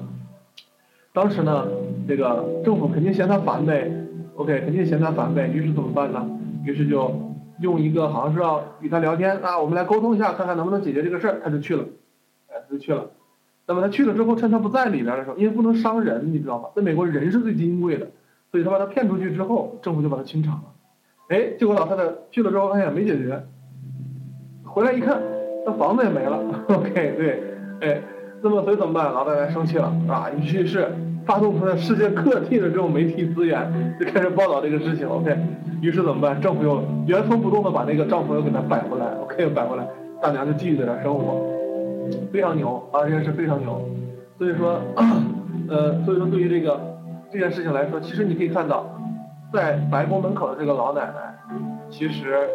[1.13, 1.67] 当时呢，
[2.07, 3.91] 这个政府肯定嫌他烦呗
[4.35, 6.27] ，OK，肯定嫌他烦呗，于是怎么办呢？
[6.65, 7.11] 于是就
[7.59, 11.83] 用一个好像是要与他聊天啊，我们来沟通一下，看看能不能解决这个事儿，他就去了，
[12.47, 13.05] 哎，他就去了。
[13.67, 16.69] 那么他去了之后，趁他不在里边的时候，因为不能伤人，你知道吗？
[16.75, 18.07] 在美国人是最金贵的，
[18.51, 20.63] 所以他把他骗出去之后，政府就把他清场了。
[21.29, 23.43] 哎，结果老太太去了之后，发现没解决，
[24.63, 25.21] 回来一看，
[25.65, 26.39] 那房子也没了。
[26.69, 27.43] OK，对，
[27.81, 28.01] 哎。
[28.45, 29.05] 那么所以怎么办？
[29.05, 30.85] 老太太生气了啊，于是
[31.25, 35.07] 发动他的世界各地的这种媒体资源，就开始报道这个事情。
[35.07, 35.33] OK，
[35.81, 36.41] 于是怎么办？
[36.41, 39.05] 政府又原封不动的把那个帐篷又给他摆回来。
[39.21, 39.87] OK，摆回来，
[40.21, 41.39] 大娘就继续在那生活，
[42.31, 43.81] 非常牛啊，这件事非常牛。
[44.37, 44.81] 所以说，
[45.69, 46.79] 呃，所以说对于这个
[47.31, 48.85] 这件事情来说，其实你可以看到，
[49.53, 51.35] 在白宫门口的这个老奶奶，
[51.89, 52.47] 其实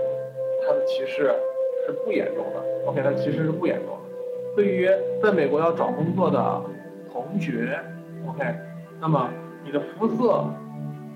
[0.67, 1.33] 她的歧视
[1.87, 2.89] 是不严重的。
[2.89, 4.57] OK，她其实是不严重的。
[4.57, 4.89] 对于
[5.23, 6.61] 在美国要找工作的
[7.13, 7.79] 同学
[8.29, 8.55] ，OK，
[9.01, 9.31] 那么
[9.65, 10.45] 你的肤色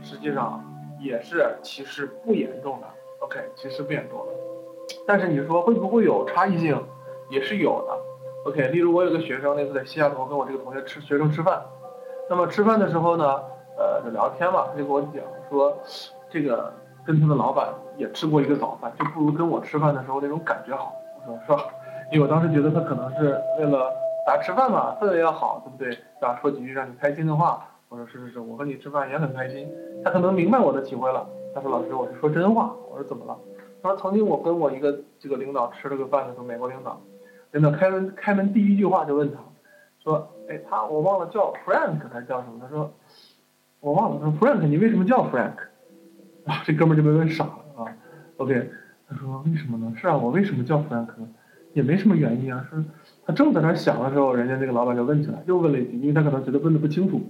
[0.02, 0.62] 实际上
[1.00, 2.86] 也是歧视不严重的
[3.20, 4.26] ，OK，歧视不严重的。
[5.06, 6.80] 但是你说会不会有差异性，
[7.30, 7.98] 也是有的
[8.44, 8.68] ，OK。
[8.68, 11.62] 例如我有个学生那次在西雅图跟我这个同学吃学生吃饭，
[12.28, 13.40] 那么吃饭的时候呢，
[13.78, 15.76] 呃，就聊天嘛，他就跟我讲说，
[16.30, 16.72] 这个
[17.04, 20.92] 跟他的老板也吃过一个早饭，就不如跟我吃饭的时候那种感觉好，
[21.26, 21.70] 我说是吧？
[22.12, 23.90] 因为我当时觉得他可能是为了
[24.26, 25.98] 大家吃饭嘛，氛围要好，对不对？
[26.20, 27.66] 啊，说几句让你开心的话。
[27.88, 29.68] 我说是是是，我和你吃饭也很开心。
[30.02, 31.26] 他可能明白我的体会了。
[31.54, 32.74] 他说老师，我是说真话。
[32.90, 33.36] 我说怎么了？
[33.82, 36.98] 他说曾经我跟我一个这个领导吃了个饭的时候，美国领导，
[37.52, 39.38] 真的开门开门第一句话就问他，
[40.02, 42.58] 说，哎，他我忘了叫 Frank 还是叫什么？
[42.60, 42.92] 他说
[43.80, 44.20] 我忘了。
[44.20, 45.54] 他说 Frank，你为什么叫 Frank？
[46.46, 47.94] 啊，这哥们就被问傻了啊。
[48.38, 48.70] OK，
[49.08, 49.92] 他说为什么呢？
[50.00, 51.08] 是啊，我为什么叫 Frank？
[51.74, 52.84] 也没什么原因啊，是
[53.24, 57.20] 他正在那想的时候，人家那个老板就问起来，又问了一句，因为他可能觉得问的不清楚，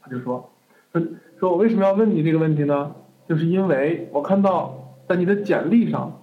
[0.00, 0.50] 他就说，
[0.92, 1.02] 说
[1.38, 2.94] 说我为什么要问你这个问题呢？
[3.28, 6.20] 就是因为我看到在你的简历上，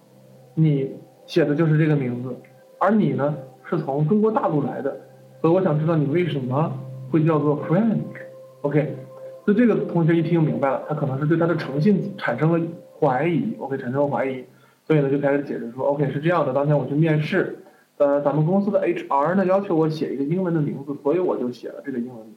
[0.53, 0.95] 你
[1.25, 2.35] 写的就是这个名字，
[2.81, 3.37] 而你呢
[3.69, 4.99] 是从中国大陆来的，
[5.39, 6.73] 所以我想知道你为什么
[7.11, 8.97] 会叫做 Frank，OK，
[9.45, 12.59] 所以这个同学一听明白了，他可能是对他的诚信产生了
[12.99, 14.43] 怀疑，OK，产生了怀疑。
[14.87, 17.59] 所以呢，就开始解释说，OK，是这样的，当天我去面试，
[17.97, 22.35] 呃，咱们公司的 HR 呢要求我写一个英文的名字，所以我就写了这个英文名。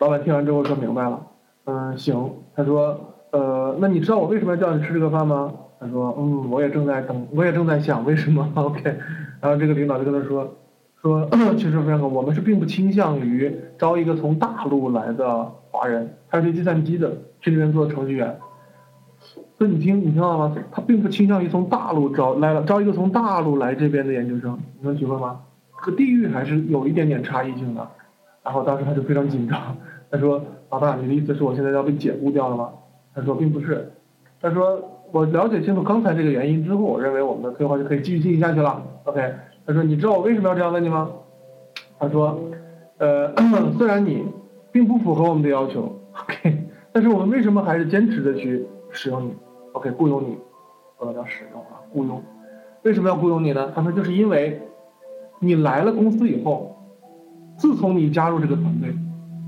[0.00, 1.24] 老板听完之后说明白了，
[1.66, 5.54] 嗯，行，他说，呃，那你知道我为什么要叫你吃这个饭吗？
[5.84, 8.50] 他说，嗯，我也正在等，我也正在想为什么。
[8.54, 8.82] OK，
[9.38, 10.56] 然后这个领导就跟他说，
[11.02, 18.38] 说， 其实非常好，我们是并不倾向于招一个从大陆来的华人，他是学计算机的，去那边做程序员。
[19.58, 20.56] 所以你听，你听到吗？
[20.72, 25.40] 他并不倾向于从大陆招来了招一个从大陆来这边的研究生，你能体会吗？
[25.70, 27.86] 和地域还是有一点点差异性的。
[28.42, 29.76] 然后当时他就非常紧张，
[30.10, 32.70] 他说：“老大，你的意思是我现在要被解雇掉了吗？”
[33.14, 33.90] 他说：“并不是。”
[34.40, 34.82] 他说
[35.14, 38.82] ：“我了解清楚刚才这个原因之后，我认为我们的对话就可以继续进行下去了。
[39.04, 39.32] ”OK。
[39.64, 41.08] 他说：“你知道我为什么要这样问你吗？”
[42.00, 42.36] 他说
[42.98, 43.32] ：“呃，
[43.78, 44.24] 虽然你
[44.72, 45.82] 并不符合我们的要求
[46.20, 49.32] ，OK，但是我们为什么还是坚持的去使用你？”
[49.72, 50.36] OK，雇佣你，
[50.98, 52.20] 不能叫使用啊，雇佣。
[52.82, 53.70] 为什么要雇佣你呢？
[53.72, 54.60] 他说就是因为，
[55.38, 56.76] 你来了公司以后，
[57.56, 58.92] 自从你加入这个团队，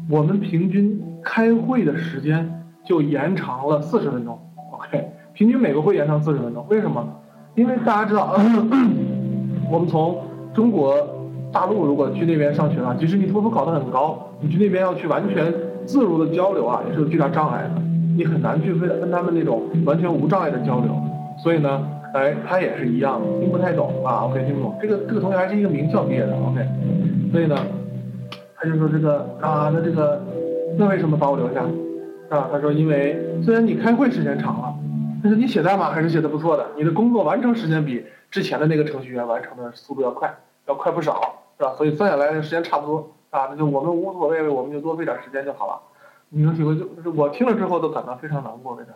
[0.08, 4.38] 我们平均开会的时间就延长了四十分钟。
[5.36, 6.64] 平均每个会延长四十分钟。
[6.70, 7.06] 为什么？
[7.54, 8.34] 因为大家知道，
[9.70, 10.16] 我们从
[10.54, 10.94] 中国
[11.52, 15.52] 大陆如果去那边上学啊，即使你托福考得很高，你去那边要去完全
[15.84, 17.82] 自如的交流啊，也是有巨大障碍的。
[18.16, 20.90] 你很难去跟跟他们那种完全无障碍的交流，
[21.42, 24.74] 所以呢，哎，他也是一样，听不太懂啊，OK，听不懂。
[24.80, 26.66] 这个这个同学还是一个名校毕业的，OK，
[27.30, 27.54] 所以呢，
[28.56, 30.18] 他就说这个啊，那这个，
[30.78, 31.60] 那为什么把我留下？
[32.30, 34.74] 啊，他说因为虽然你开会时间长了，
[35.26, 40.32] 但是你写代码还是写的不错的，你的工作完成时间比之前的那个程序员完成的速度要快，
[40.68, 41.74] 要快不少，是吧？
[41.76, 45.80] 所以算下来时间差不多啊，那就我们无所谓，我们就多费点时间就好了。
[46.28, 48.90] 你能体会，就是我听了之后都感到非常难过，为啥？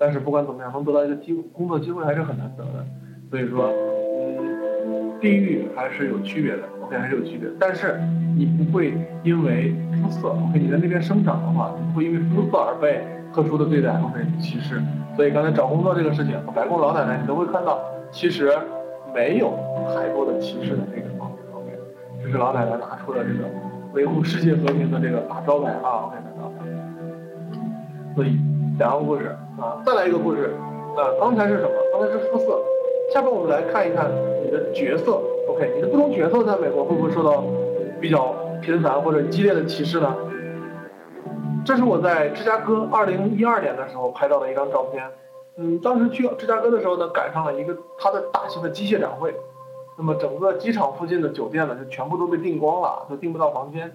[0.00, 2.84] 但是不管怎么样，能得到一个机工作机会还是很难得的。
[3.30, 7.48] 所以说，嗯，地域还是有区别的，OK，还是有区别。
[7.60, 8.00] 但是
[8.36, 14.82] 你不会因为肤色，OK，你在那边生长的话，不会因为肤色而被特殊的对待，OK，歧视。
[15.16, 17.78] 所以刚才找工作这个事情，白宫老奶奶你都会看到，
[18.10, 18.52] 其实
[19.14, 19.52] 没有
[19.94, 21.78] 太多的歧视的这个方面，OK，
[22.22, 23.48] 这是老奶奶拿出的这个
[23.92, 26.16] 维护世界和平的这个大招牌啊，OK。
[28.14, 28.38] 所以
[28.78, 29.26] 两个故事
[29.60, 30.54] 啊，再来一个故事。
[30.96, 31.70] 啊，刚才是什么？
[31.92, 32.60] 刚才是肤色。
[33.12, 34.10] 下面我们来看一看
[34.44, 37.44] 你的角色，OK，你的不同角色在美国会不会受到
[38.00, 40.14] 比较频繁或者激烈的歧视呢？
[41.68, 45.04] 这是我在芝加哥2012年的时候拍到的一张照片。
[45.58, 49.34] 嗯，当时去芝加哥的时候呢，赶上了一个它的大型的机械展会，
[49.98, 53.94] 那么整个机场附近的酒店呢，就全部都被订光了，都订不到房间。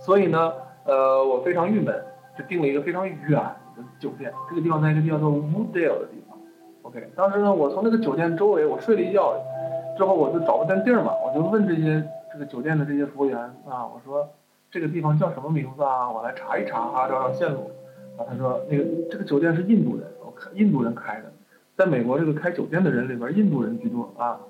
[0.00, 0.52] 所以呢，
[0.86, 1.94] 呃，我非常郁闷，
[2.36, 3.40] 就订了一个非常远
[3.76, 6.36] 的酒店，这个地方在一个地方叫 Wooddale 的地方。
[6.82, 9.36] OK，当时呢，我从那个酒店周围，我睡了一觉，
[9.96, 14.28] 之后我就找不见地儿嘛，我就问这些这个酒店的这些服务员啊，我说
[14.70, 16.10] 这个地方叫什么名字啊？
[16.10, 17.70] 我来查一查啊，找找线路。
[18.16, 20.06] 啊，他说那个这个酒店是印度人。
[20.54, 21.30] 印度人开的，
[21.76, 24.40] 在美国这个开酒店的人里边，印度人居多啊。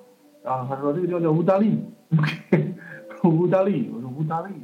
[0.45, 1.85] 然后他说这个叫叫乌达利
[2.17, 2.75] ，OK，，
[3.29, 4.55] 乌达利，我说乌达利，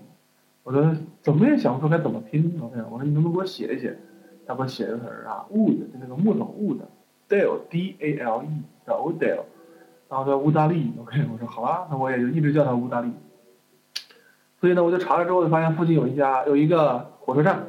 [0.63, 2.57] 我说怎么也想不出该怎么拼。
[2.63, 3.99] OK，我说你能不能给我写一写？
[4.47, 8.49] 他给我写个词儿啊，wood 就那个木头 wood，dale d a l e
[8.87, 9.43] 叫 Woodale，
[10.09, 10.93] 然后叫乌达利。
[11.01, 13.11] OK，我说好吧，那我也就一直叫他乌达利。
[14.61, 17.65] 所以呢，我就查了之后就发现附近有一家有一个火车站。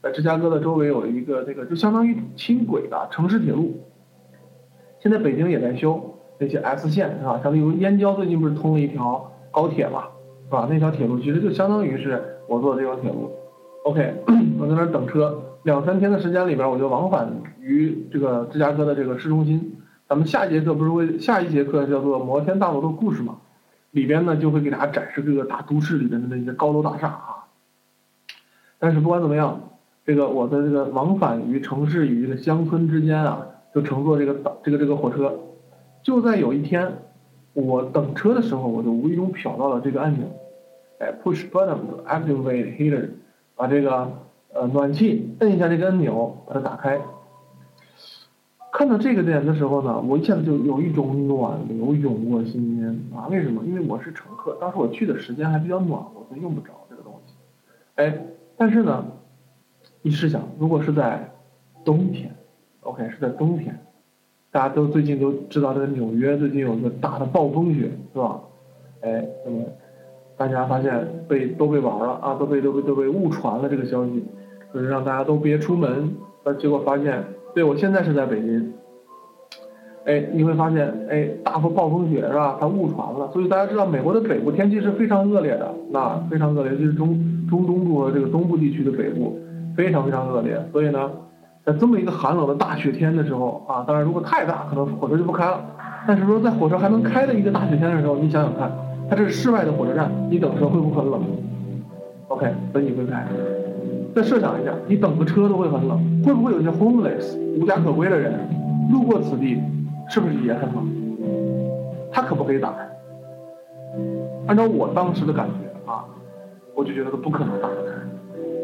[0.00, 3.80] 在芝加哥的周围有一个这个，就相当于轻轨的城市铁路。
[5.00, 6.00] 现在北京也在修
[6.38, 7.40] 那些 S 线，是吧？
[7.42, 10.04] 像例如燕郊最近不是通了一条高铁嘛，
[10.46, 10.68] 是吧？
[10.70, 13.32] 那条铁路其实就相当于是我坐的这条铁路。
[13.84, 14.14] OK，
[14.60, 17.28] 我在那儿等车，两三天的时间里边，我就往返
[17.60, 19.76] 于这个芝加哥的这个市中心。
[20.08, 23.36] 咱们下节课不是为下一节课叫做摩天大楼的故事嘛？
[23.90, 27.46] 里边呢就会给大家展示这个大都市里边的那些高楼大厦啊。
[28.78, 29.60] 但是不管怎么样。
[30.06, 35.38] 这个我的这个往返于城市与这个乡村之间啊，就乘坐这个这个这个火车，
[36.02, 36.90] 就在有一天，
[37.52, 40.26] 我等车的时候，我就无意中瞟到了这个按钮，
[40.98, 43.10] 哎，push button to activate heater，
[43.54, 44.10] 把这个
[44.54, 46.98] 呃暖气摁一下这个按钮，把它打开。
[48.78, 53.26] 看到这个点的时候呢，我一下子就有一种暖流涌过心间啊！
[53.28, 53.60] 为什么？
[53.64, 57.34] 因为我是乘客，当时我去的时间还比较暖和，所以用不着这个东西。
[57.96, 58.16] 哎，
[58.56, 59.04] 但是呢。
[60.00, 61.28] 你试想，如果是在
[61.84, 62.32] 冬天
[62.82, 63.76] ，OK，是在冬天，
[64.52, 68.40] 大家都最近都知道这个纽约最近有一个大的暴风雪，是吧？
[69.00, 69.64] 哎，那么
[70.36, 74.24] 大家发现被都被玩了啊，都被都被都被误传了这个消息，
[74.72, 76.14] 就是让大家都别出门。
[76.44, 77.24] 但结果发现，
[77.58, 78.72] 对我现在是在北京，
[80.04, 82.56] 哎，你会发现，哎，大风暴风雪是吧？
[82.60, 87.18] 它误传了，所以大家知道美国的北部天气是非常恶劣的，那非常恶劣，就是中
[87.50, 89.36] 中东部和这个东部地区的北部。
[89.76, 91.10] 非常非常恶劣，所以呢，
[91.64, 95.60] 在这么一个寒冷的大雪天的时候啊，当然如果太大，可能火车就不开了。
[96.06, 98.70] 但是说在火车还能开的一个大雪天的时候，你想想看，
[99.10, 101.20] 它这是室外的火车站，你等车会不会很冷
[102.28, 103.24] ？OK，所以你会开。
[104.18, 108.32] 再设想一下，你等个车都会很冷，会不会有些 homeless 无家可归的人
[108.90, 109.62] 路过此地，
[110.08, 112.10] 是不是也很冷？
[112.10, 112.90] 他可不可以打开？
[114.48, 116.04] 按照我当时的感觉啊，
[116.74, 117.92] 我就觉得他不可能打得开，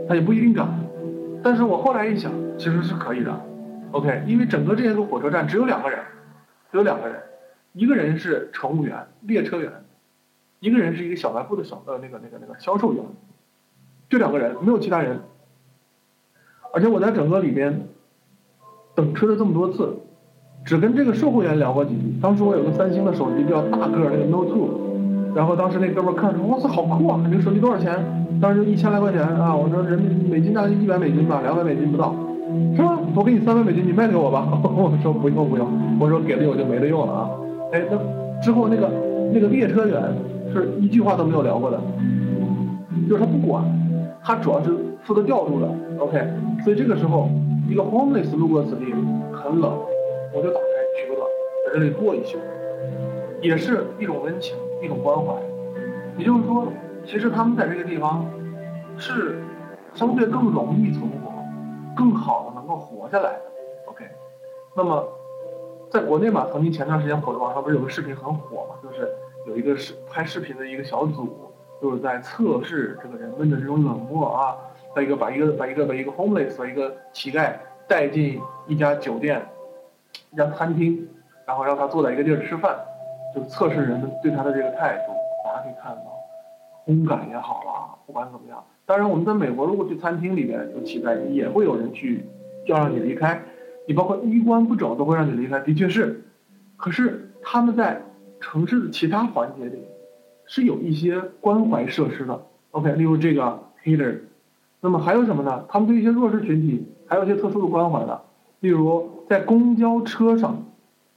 [0.09, 0.67] 他也不一定敢。
[1.41, 3.33] 但是我后来一想，其实是可以的
[3.93, 6.01] ，OK，因为整个这些个火车站只有两个人，
[6.73, 7.17] 只有两个人，
[7.75, 9.71] 一个人是乘务员、列车员，
[10.59, 13.05] 一个人是一个小卖部的小呃那个那个那个销售员，
[14.09, 15.21] 就两个人，没有其他人。
[16.75, 17.87] 而且我在整个里边
[18.97, 19.95] 等车的这么多次，
[20.65, 22.13] 只跟这个售货员聊过几句。
[22.21, 24.69] 当时我有个三星的手机，比较大个儿那个 Note Two，
[25.35, 27.21] 然后当时那哥们儿看着，哇塞，好酷啊！
[27.31, 27.95] 这个手机多少钱？
[28.41, 29.55] 当时就一千来块钱啊！
[29.55, 32.13] 我说人美金大概一百美金吧，两百美金不到，
[32.75, 32.99] 是吧？
[33.15, 34.49] 我给你三百美金，你卖给我吧。
[34.65, 35.69] 我说不用不用，
[36.01, 37.31] 我说给了我就没得用了啊。
[37.73, 38.91] 哎，那之后那个
[39.33, 40.03] 那个列车员
[40.53, 41.81] 是一句话都没有聊过的，
[43.09, 43.65] 就是他不管，
[44.23, 45.69] 他主要是负责调度的。
[45.99, 46.27] OK，
[46.65, 47.29] 所以这个时候
[47.69, 48.87] 一个 homeless 路过此地
[49.33, 49.79] 很冷，
[50.33, 51.29] 我就打开取个暖，
[51.67, 52.39] 在这里过一宿，
[53.41, 55.35] 也是一种温情，一种关怀。
[56.19, 56.67] 也就是说。
[57.07, 58.25] 其实他们在这个地方
[58.97, 59.39] 是
[59.93, 61.31] 相对更容易存活，
[61.95, 63.43] 更好的能够活下来的。
[63.85, 64.07] OK，
[64.75, 65.07] 那么
[65.91, 69.07] 在国内嘛，曾经前段时间火的网上不是有个视频很火嘛，就是
[69.47, 74.57] 有一个视拍视频的一个小组，就是在测试这个人们的这种冷漠啊，
[74.95, 77.53] 把一个把一个把一个把一个 homeless 把一个乞丐
[77.89, 79.43] 带进一家酒店、
[80.31, 81.09] 一家餐厅，
[81.47, 82.77] 然后让他坐在一个地儿吃饭，
[83.35, 85.13] 就测试人们对他的这个态度。
[85.45, 86.15] 大家可以看到。
[86.87, 92.23] 空感也好了，不管怎么样，当然我们在美国如果去餐厅里面有乞丐，也会有人去
[92.67, 93.41] 要让你离开，
[93.89, 96.23] 你包括衣冠不整都会让你离开，的确是。
[96.77, 98.03] 可是他们在
[98.39, 99.83] 城市的其他环节里
[100.45, 102.39] 是有一些关怀设施的
[102.73, 104.19] ，OK，例如这个 heater，
[104.85, 105.65] 那么还有什么呢？
[105.67, 108.21] 他们对一些弱势群体还有一些特殊的关怀的，
[108.61, 110.63] 例如在公交车上，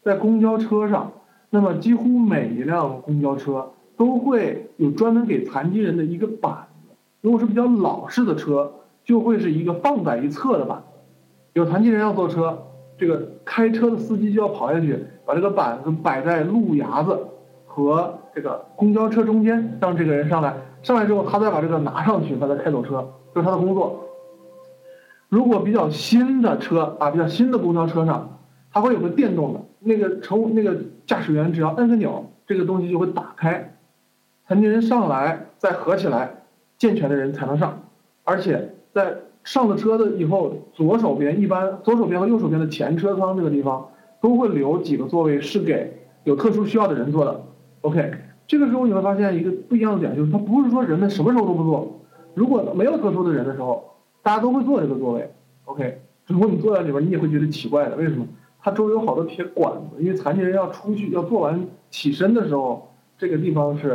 [0.02, 1.12] 在公交车上，
[1.50, 6.96] 那么几乎每一辆公交车都会有专门给残疾人的一个板子。
[7.20, 8.72] 如果是比较老式的车，
[9.04, 10.98] 就会是一个放在一侧的板子。
[11.52, 12.58] 有残疾人要坐车，
[12.98, 17.20] 这个开车的司机就要跑下去，把这个板子摆在路牙子
[17.78, 20.52] 和这个公交车中间，让这个人上来。
[20.82, 24.04] 上来之后，他再把这个拿上去，他再开走车，这是他的工作。
[25.30, 28.40] 如果比较新的车啊，比较新的公交车上，
[28.72, 30.76] 它会有个电动的，那个乘那个
[31.06, 33.76] 驾驶员只要按个钮，这个东西就会打开，
[34.48, 36.32] 残疾人上来再合起来，
[36.80, 37.80] 健全的人才能上。
[38.24, 43.88] 而且在上了车的以后，左手边一般左手边和右手边的前车窗这个地方
[44.20, 47.40] 都会留几个座位是给有特殊需要的人坐的。
[47.88, 48.14] OK，
[48.48, 52.02] 这个时候你会发现一个不一样的点，就是它不是说人们什么时候都不坐，
[52.34, 53.84] 如果没有特殊的人的时候。
[54.24, 55.32] 大家都会坐这个座位
[55.64, 56.02] ，OK。
[56.26, 57.96] 如果你坐在里边，你也会觉得奇怪的。
[57.96, 58.28] 为什么？
[58.60, 63.92] 它周围有好多铁管子，因为残疾人要出去要做完起身的时候，这个地方是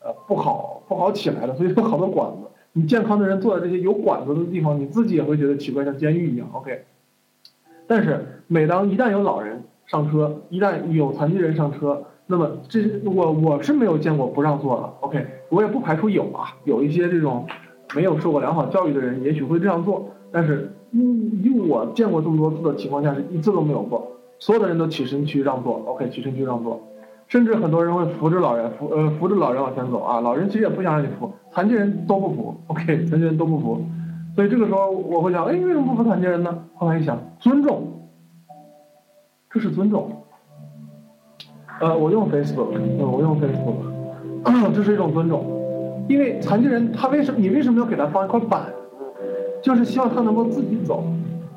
[0.00, 2.48] 呃不好不好起来的，所以有好多管子。
[2.72, 6.84] 你健康的人坐在这些有管子的地方，你自己也会觉得奇怪，像监狱一样，OK。
[7.86, 15.26] 但是每当一旦有老人上车，一旦有残疾人上车，那么这我我是没有见过不让座的，OK。
[15.48, 17.46] 我也不排除有啊，有一些这种。
[17.94, 24.04] 没有受过良好教育的人也许会这样做，但是以我见过这么多次的情况下是一次都没有过，
[24.40, 26.82] 所有的人都起身去让座，OK，起身去让座，
[27.28, 33.80] 甚至很多人会扶着老人扶呃扶着老人往前走啊，老人其实也不想让你扶，残疾人都不扶，OK，残疾人都不扶，
[34.34, 36.64] 所以这个时候我会想，哎，为什么不扶残疾人呢？
[36.74, 38.10] 后来一想，尊重，
[39.48, 40.10] 这是尊重，
[41.80, 42.68] 呃，我用 Facebook，
[42.98, 45.44] 我用 Facebook，这是一种尊重。
[46.08, 48.72] 因为残疾人，他为什么你为什么要给他放一块板子？
[49.62, 51.04] 就是希望他能够自己走，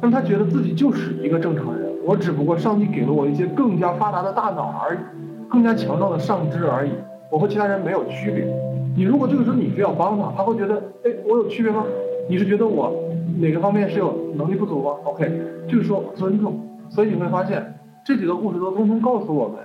[0.01, 1.89] 让他觉得自己就是一个正常人。
[2.05, 4.97] 我只不过上帝给了我一些更加发达的大脑而已，
[5.49, 6.91] 更加强壮的上肢而已。
[7.31, 8.45] 我和其他人没有区别。
[8.97, 11.85] 你如果这个时候你非要帮他，他会觉得，哎，我有区别吗？
[12.27, 12.91] 你是觉得我
[13.39, 15.31] 哪个方面是有能力不足吗？OK，
[15.67, 16.59] 就是说尊重。
[16.89, 19.57] 所以你会发现这几个故事都通通告诉我们，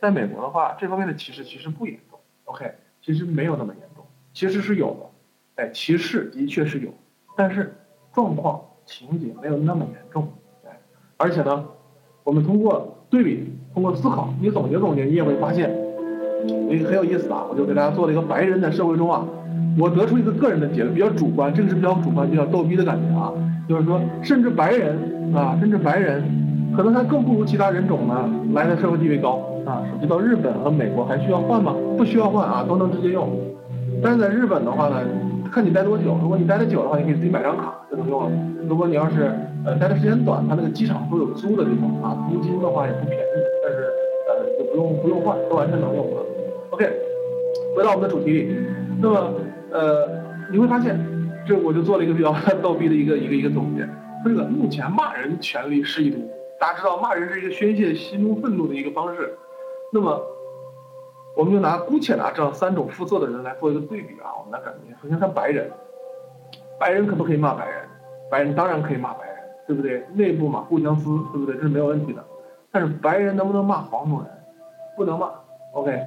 [0.00, 2.18] 在美国的话，这方面的歧视其实不严重。
[2.44, 2.70] OK，
[3.02, 4.04] 其实没有那么严重。
[4.32, 4.88] 其实是有
[5.56, 6.90] 的，哎，歧视的确是有，
[7.36, 7.74] 但是
[8.12, 10.28] 状况情节没有那么严重，
[10.64, 10.78] 哎，
[11.16, 11.64] 而且呢，
[12.22, 15.70] 我们通过对比，通过思考，你总结总结，你也会发现，
[16.70, 17.46] 哎，很有意思啊！
[17.50, 19.26] 我就给大家做了一个白人在社会中啊，
[19.78, 23.32] 我得出一个个人的结论，比较主观，这个是比较主观，比较逗逼的感觉啊，
[23.66, 26.22] 就是说，甚至白人啊，甚至白人，
[26.76, 29.82] 可能还更不如其他人种呢，来的社会地位高啊。
[29.90, 31.74] 手机到日本和美国还需要换吗？
[31.96, 33.28] 不需要换啊，都能直接用。
[34.02, 34.96] 但是在日本的话呢，
[35.50, 36.18] 看你待多久。
[36.20, 38.30] 如果你待的久的话，你可以自己买张卡就能用了。
[38.68, 39.32] 如果你要是
[39.64, 43.22] 呃待的时间短，它那个机场都有租的地方啊，租金的话也不便宜，
[43.64, 43.88] 但是
[44.28, 46.22] 呃就不用不用换，都完全能用了。
[46.70, 46.84] OK，
[47.74, 48.56] 回到我们的主题里，
[49.00, 49.30] 那么
[49.72, 50.08] 呃
[50.52, 50.98] 你会发现，
[51.46, 53.88] 这我就做了一个比较 逗逼的一个一个一个总结。
[54.24, 56.20] 这个目前骂人权利是一种，
[56.58, 59.36] 大家知道骂人是一个宣泄心中愤怒的一个方式，
[59.92, 60.20] 那么。
[61.36, 64.96] 我们就拿姑且拿这样三种肤色的人来做一个对比啊，我们来感觉。
[65.02, 65.70] 首先看白人，
[66.80, 67.82] 白人可不可以骂白人？
[68.30, 69.36] 白人当然可以骂白人，
[69.66, 70.02] 对不对？
[70.14, 71.04] 内部嘛，互相撕，
[71.34, 71.54] 对不对？
[71.56, 72.24] 这是没有问题的。
[72.72, 74.30] 但是白人能不能骂黄种人？
[74.96, 75.30] 不能骂。
[75.74, 76.02] OK，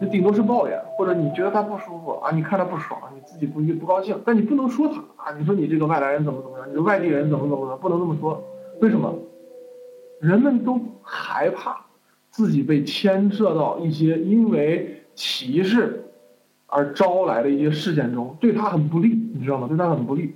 [0.00, 5.36] 你顶多是抱怨，或者你觉得他不舒服啊，你看他不爽，你自己不不高兴，但你不能说他啊。
[5.38, 6.66] 你说你这个外来人怎么怎么样？
[6.70, 7.78] 你说外地人怎么怎么样？
[7.78, 8.42] 不能这么说。
[8.80, 9.14] 为什么？
[10.20, 11.84] 人们都害怕。
[12.28, 16.04] 自己被牵涉到一些因为歧视
[16.66, 19.66] 而招来的一些事件中，对他很不利，你知道吗？
[19.66, 20.34] 对他很不利，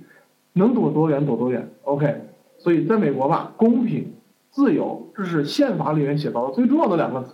[0.53, 1.69] 能躲多远躲多远。
[1.83, 2.21] OK，
[2.57, 4.11] 所以在美国吧，公平、
[4.49, 7.33] 自由，这是宪法里面写到的最重要的两个词。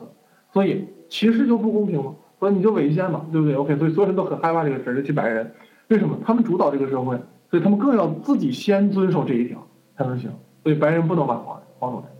[0.52, 2.14] 所以歧视就不公平吗？
[2.38, 5.50] 所以你就违宪嘛，对不对？OK，所以所有人都很害怕这个事儿，尤其白人，
[5.88, 6.18] 为什么？
[6.26, 7.18] 他们主导这个社会，
[7.50, 10.30] 所以他们更要自己先遵守这一条才能行。
[10.64, 12.17] 所以白人不能玩黄人、黄种人。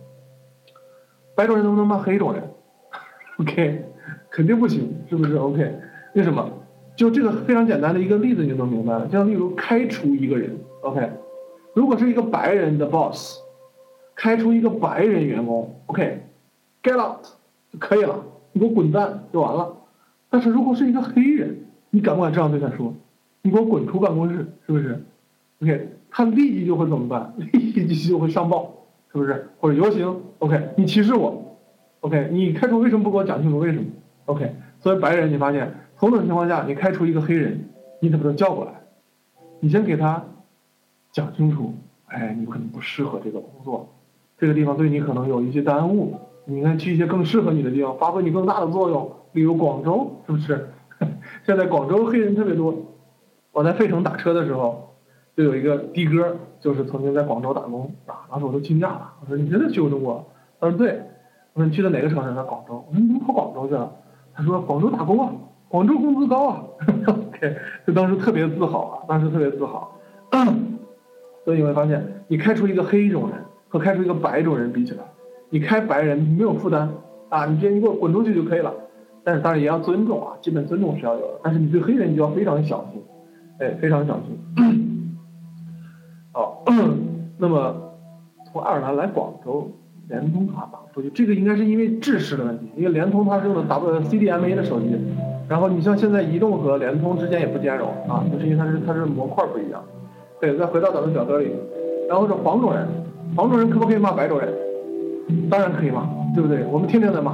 [1.38, 2.42] 白种人能不能骂黑种人
[3.38, 3.84] ？OK，
[4.28, 5.72] 肯定不行，是不是？OK，
[6.14, 6.50] 为什么？
[6.96, 9.08] 就这个非常简单的一个例子，你就能明白了。
[9.08, 11.08] 像例如开除一个人，OK，
[11.74, 13.38] 如果是一个白人的 boss，
[14.16, 17.24] 开除一个白人员工，OK，get out
[17.78, 18.20] 可以了，
[18.50, 19.72] 你给我滚蛋就完了。
[20.28, 21.56] 但是如果是一个黑人，
[21.90, 22.92] 你敢不敢这样对他说？
[23.42, 25.00] 你给我滚出办公室，是不是
[25.62, 27.32] ？OK，他立即就会怎么办？
[27.52, 28.74] 立即就会上报。
[29.10, 31.56] 是不是或者游行？OK，你歧视我
[32.00, 33.84] ？OK，你开除为什么不给我讲清楚为什么
[34.26, 37.68] ？OK，作为白人，你发现同等情况下，你开除一个黑人，
[38.00, 38.72] 你怎么能叫过来？
[39.60, 40.22] 你先给他
[41.10, 41.72] 讲清楚，
[42.06, 43.88] 哎，你可能不适合这个工作，
[44.38, 49.10] 这个地方对你可能有一些耽误，你应该去一些更适合你的地方，发挥你更大的作用。
[49.32, 50.68] 例如广州，是不是？
[51.46, 52.74] 现在广州黑人特别多。
[53.52, 54.87] 我在费城打车的时候，
[55.38, 58.26] 就有一个的哥，就是曾经在广州打工啊。
[58.28, 60.26] 当时我都惊讶了，我说你真的去过中国？
[60.58, 61.00] 他说对。
[61.52, 62.28] 我说你去的哪个城市？
[62.30, 62.84] 他说广州。
[62.88, 63.88] 我说你怎么跑广州去了？
[64.34, 65.32] 他说广州打工啊，
[65.68, 66.64] 广州工资高啊。
[67.06, 69.96] OK，就当时特别自豪啊，当时特别自豪。
[71.44, 75.04] 所以你会发现，你开出一个黑种人和开出一个白种人比起来，
[75.50, 76.90] 你开白人没有负担
[77.28, 78.74] 啊，你直接你给我滚出去就可以了。
[79.22, 81.40] 但是当然也要尊重啊，基本尊重是要有的。
[81.44, 83.00] 但是你对黑人你就要非常小心，
[83.60, 84.87] 哎，非常小心。
[86.32, 86.62] 好，
[87.38, 87.74] 那么
[88.52, 89.70] 从爱尔兰来广州，
[90.08, 94.98] 联通卡打出去，这个应该是因为制式的问题，因为联通它是用的 W CDMA 的手机，
[95.48, 99.82] 然后你像现在移动和联通之间也不兼容啊，就是因为它是它是模块不一样。
[100.40, 101.50] 对，再回到咱们表格里，
[102.08, 102.86] 然后是黄种人，
[103.36, 104.48] 黄种人可不可以骂白种人？
[105.50, 106.64] 当然可以骂，对不对？
[106.70, 107.32] 我们天天在骂，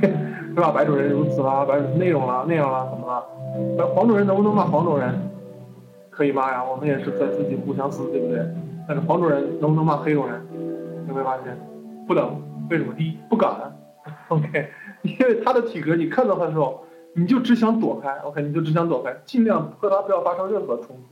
[0.54, 0.70] 是吧？
[0.70, 3.22] 白种人如此啦，白种内容啦，那样啦，怎么了？
[3.76, 5.12] 那黄种人能不能骂黄种人？
[6.16, 8.42] 可以骂呀，我们也是在自己互相撕，对不对？
[8.88, 10.40] 但是黄种人能不能骂黑种人？
[11.06, 11.54] 有没有发现？
[12.06, 12.40] 不能，
[12.70, 12.94] 为什么？
[12.96, 13.50] 第一，不敢，
[14.28, 14.68] OK，
[15.02, 21.02] 因为他的体格，你看到他的时候，你就只想躲开，OK，你就只想躲开，尽量和他不要发生任何冲突。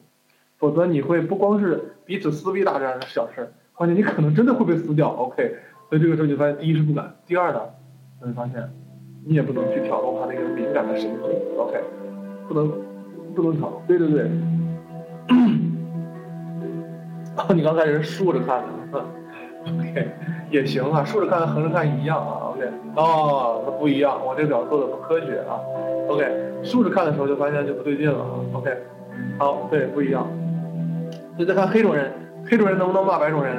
[0.57, 5.09] 否则你会不光是彼此撕逼打这样的小事儿，关键你可能真的会被撕掉。
[5.11, 5.57] OK，
[5.91, 7.61] 所以这个时候你发现，第一是不敢，第二呢，
[8.23, 8.71] 你会发现
[9.27, 11.59] 你也不能去挑动他那个敏感的神经。
[11.59, 11.79] OK，
[12.49, 12.73] 不能
[13.35, 13.83] 不能挑。
[13.87, 14.31] 对对对。
[17.37, 18.67] 哦，你刚才是竖着看的
[19.67, 20.09] ，OK，
[20.51, 22.55] 也行啊，竖着看和横着看一样啊。
[22.55, 22.63] OK，
[22.97, 25.61] 哦，那不一样，我这表做的不科学啊。
[26.09, 26.25] OK，
[26.63, 28.31] 竖着看的时候就发现就不对劲了啊。
[28.53, 28.71] OK，
[29.39, 30.27] 好，对，不一样。
[31.37, 32.13] 那再看黑种人，
[32.49, 33.57] 黑种人能不能骂白种人？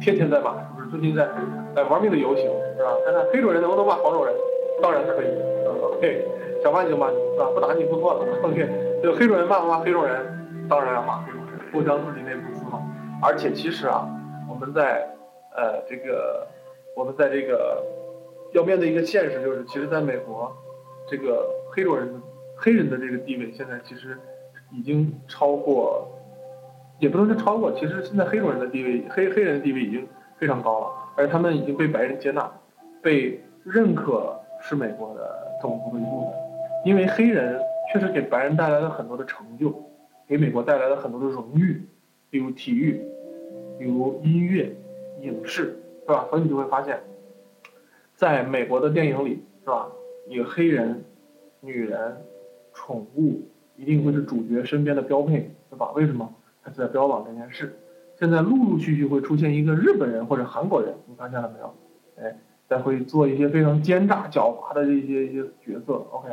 [0.00, 0.90] 天天在骂，是不是？
[0.90, 1.28] 最近在
[1.74, 2.44] 在玩命的游行，
[2.76, 2.90] 是吧？
[3.04, 4.34] 看看黑种人能不能骂黄种人？
[4.82, 5.26] 当然可以。
[5.96, 6.26] OK，
[6.62, 7.46] 想骂你就骂你，是吧？
[7.54, 8.20] 不打你不错了。
[8.42, 8.68] OK，
[9.02, 10.16] 这个黑种人骂不骂黑种人？
[10.68, 12.82] 当然要骂黑种人，互相自己内部撕嘛。
[13.22, 14.08] 而且其实啊，
[14.48, 15.08] 我们在
[15.56, 16.46] 呃这个
[16.96, 17.82] 我们在这个
[18.52, 20.54] 要面对一个现实，就是其实在美国，
[21.08, 22.22] 这个黑种人
[22.56, 24.18] 黑人的这个地位现在其实
[24.72, 26.12] 已经超过。
[26.98, 30.08] 也不能说超过，其实现在黑种人的地位，黑黑人的地位已经
[30.38, 32.50] 非常高了，而他们已经被白人接纳，
[33.02, 36.30] 被认可是美国的种族的一部分。
[36.86, 37.60] 因为黑人
[37.92, 39.68] 确实给白人带来了很多的成就，
[40.28, 41.82] 给美国带来了很多的荣誉，
[42.30, 43.00] 比如体育，
[43.78, 44.74] 比如音乐、
[45.20, 46.26] 影视，是吧？
[46.30, 47.00] 所以你就会发现，
[48.14, 49.88] 在美国的电影里，是吧？
[50.28, 51.04] 一个黑人、
[51.60, 52.16] 女人、
[52.72, 53.42] 宠物
[53.76, 55.92] 一定会是主角身边的标配，对吧？
[55.92, 56.34] 为什么？
[56.62, 57.78] 他在标榜这件事，
[58.18, 61.72] 现在陆陆续续会出现一个日本人或者韩国人，你发现了没有？
[62.16, 66.30] 哎，在会做一些非常奸诈狡猾的这些一些角色，OK，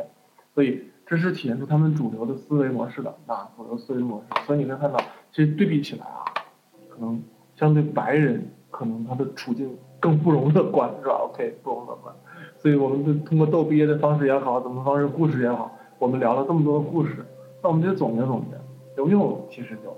[0.54, 4.46] 所以这是体现出他们主流的思维模式的啊，主流思维模式。
[4.46, 4.98] 所以你可以看到，
[5.32, 6.24] 其实对比起来啊，
[6.88, 7.20] 可能
[7.56, 12.14] 相对白人，可能他的处境更不容乐观，是吧？OK，不容乐观。
[12.56, 17.24] 所以我们就通过逗逼的方式也好，怎么方式故事也好，我们聊了这么多的故事，
[17.62, 18.56] 那我们就总结总结，
[18.96, 19.94] 有用，其实就。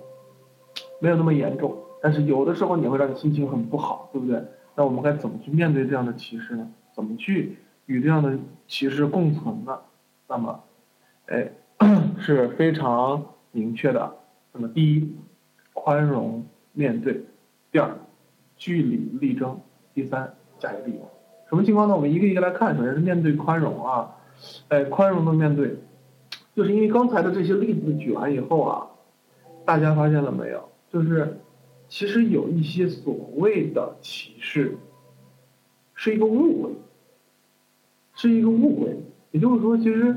[0.98, 4.42] 没有那么严重，但是有的时候你会让你心情很不好，对不对？
[4.74, 6.66] 那我们该怎么去面对这样的歧视呢？
[6.94, 9.78] 怎么去与这样的歧视共存呢？
[10.28, 10.64] 那么，
[11.26, 11.50] 哎，
[12.18, 14.16] 是非常明确的。
[14.52, 15.14] 那么，第一，
[15.72, 17.14] 宽容面对；
[17.70, 17.90] 第二，
[18.56, 19.56] 据理力争；
[19.94, 21.08] 第三，加以利用。
[21.48, 21.94] 什么情况呢？
[21.94, 22.76] 我们一个一个来看。
[22.76, 24.16] 首先是面对宽容啊，
[24.68, 25.76] 哎，宽容的面对，
[26.54, 28.86] 就是因为刚才的这些例子举完以后啊，
[29.64, 30.68] 大家发现了没有？
[30.90, 31.38] 就是，
[31.88, 34.76] 其实有一些所谓的歧视，
[35.94, 36.70] 是一个误会，
[38.14, 38.96] 是一个误会。
[39.36, 40.16] 也就是说，其实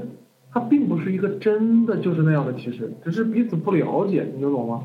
[0.50, 4.82] 它并不是一个真的就是那样的歧视，只是彼此不了解，你能懂吗？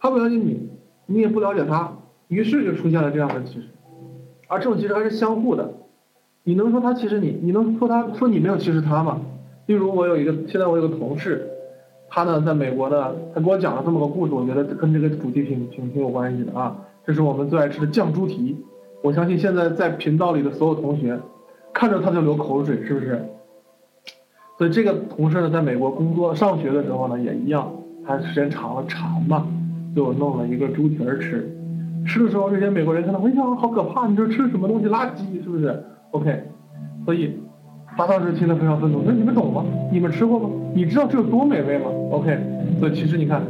[0.00, 0.70] 他不了解你，
[1.04, 1.92] 你也不了解他，
[2.28, 3.68] 于是就出现了这样的歧视。
[4.48, 5.70] 而这种歧视还是相互的。
[6.44, 7.38] 你能说他歧视你？
[7.42, 9.20] 你能说他说你没有歧视他吗？
[9.66, 11.46] 例如，我有一个，现在我有个同事。
[12.08, 16.74] 他呢，在美国呢，他给我讲了这么个故事，我觉得跟这个主题挺挺挺有关系的啊。
[17.04, 18.56] 这是我们最爱吃的酱猪蹄，
[19.02, 21.20] 我相信现在在频道里的所有同学，
[21.74, 23.22] 看着他就流口水，是不是？
[24.56, 27.70] 所以这个同事呢，在美国工作上学的时候呢，也一样，
[28.06, 29.46] 他时间长了馋嘛，
[29.94, 31.50] 就弄了一个猪蹄儿吃。
[32.06, 34.06] 吃的时候，这些美国人看到，哎呀，好可怕！
[34.06, 34.86] 你这吃什么东西？
[34.86, 36.44] 垃圾是不是？OK，
[37.04, 37.38] 所以。
[37.96, 39.64] 他当时听得非常愤怒，那你们懂吗？
[39.92, 40.50] 你们吃过吗？
[40.74, 42.36] 你知道这有多美味吗？OK，
[42.80, 43.40] 所以其实你看，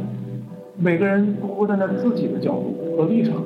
[0.77, 3.41] 每个人都会站在自己的角度和立场，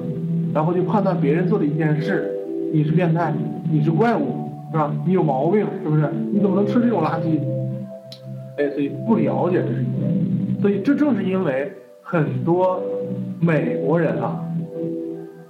[0.54, 2.30] 然后去判断别人做的一件事，
[2.74, 3.34] 你是变态，
[3.72, 4.94] 你是怪物，是吧？
[5.06, 6.10] 你有毛病，是不是？
[6.32, 7.40] 你怎么能吃这种垃圾？
[8.58, 12.82] 哎，所以不了解这是一点，所以这正是因为很多
[13.40, 14.44] 美国人啊，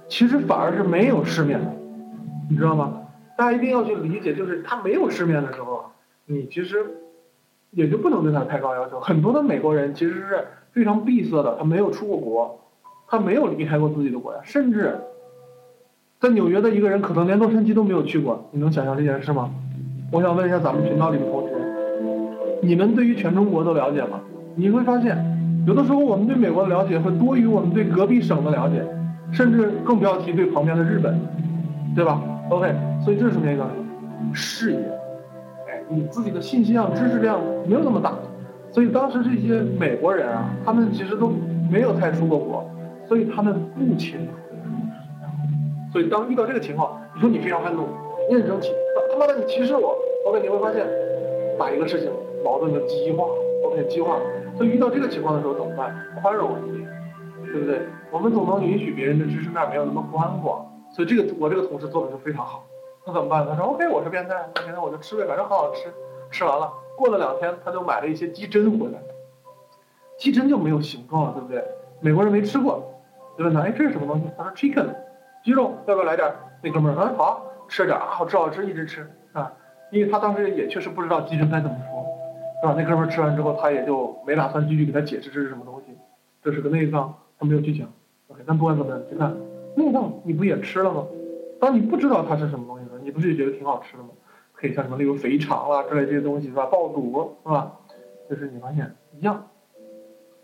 [0.08, 1.66] 其实反而是没有世面的，
[2.48, 3.02] 你知道吗？
[3.36, 5.84] 大家一定要去理解，就是他没有世面的时候啊，
[6.26, 6.86] 你其实
[7.72, 9.00] 也就不能对他太高要求。
[9.00, 12.60] 很多的美国人其实是非常闭塞的，他没有出过国，
[13.08, 14.96] 他没有离开过自己的国家，甚至
[16.20, 18.46] 在纽约的一个人可能连洛杉矶都没有去过。
[18.50, 19.50] 你能想象这件事吗？
[20.12, 21.54] 我想问一下咱们频道里的同学，
[22.60, 24.20] 你们对于全中国都了解吗？
[24.54, 25.16] 你会发现，
[25.66, 28.84] 有的时候我们对美国的了解会多于我们对隔壁省的了解，
[29.32, 31.18] 甚至更不要提对旁边的日本，
[31.96, 32.70] 对吧？OK，
[33.02, 33.66] 所以这是什么一个
[34.34, 34.78] 视野？
[35.70, 38.12] 哎，你自己的信息量、知识量没有那么大，
[38.70, 41.32] 所以当时这些美国人啊，他们其实都
[41.70, 42.70] 没有太出过国，
[43.08, 44.32] 所以他们不清楚
[45.92, 47.88] 所以当遇到这个情况，你说你非常愤怒，
[48.28, 48.72] 你很生气，
[49.10, 50.86] 他妈的你歧视我，OK，你会发现
[51.58, 52.10] 把一个事情
[52.44, 53.24] 矛盾的激化
[53.64, 54.16] ，OK，激化。
[54.56, 55.94] 所以遇到这个情况的时候怎么办？
[56.22, 56.88] 宽容一点，
[57.52, 57.80] 对不对？
[58.10, 60.66] 我们总能允许别人的知识面没有那么宽广。
[60.92, 62.64] 所以这个我这个同事做的就非常好，
[63.06, 63.46] 那怎么办？
[63.46, 65.88] 他说 OK，我是变态，那现在我就吃呗，反正好好吃。
[66.30, 68.98] 吃完了，过了两天，他就买了一些鸡胗回来。
[70.18, 71.64] 鸡胗就没有形状了，对不对？
[72.00, 72.82] 美国人没吃过，
[73.36, 74.24] 就问他，哎，这是什么东西？
[74.36, 74.86] 他说 chicken，
[75.44, 76.32] 鸡肉，要不要来点？
[76.62, 79.52] 那哥们儿，嗯，好，吃点啊，好吃好吃，一直吃啊，
[79.90, 82.04] 因为他当时也确实不知道鸡胗该怎么说，
[82.60, 82.74] 是吧？
[82.76, 85.96] 那哥们儿吃完之后，他也就没打算继续给他解释这是什么东西，
[86.42, 87.88] 这是个内脏，他没有去讲。
[88.28, 89.34] OK，但不管怎么样，你看。
[89.76, 91.06] 内脏你不也吃了吗？
[91.60, 94.08] 当你不知道它是什么东西的时候，你不是也觉得挺好吃的吗？
[94.52, 96.66] 可以像什么例如肥肠啦之类这些东西是吧？
[96.66, 97.78] 爆肚是吧？
[98.28, 99.48] 就是你发现一样，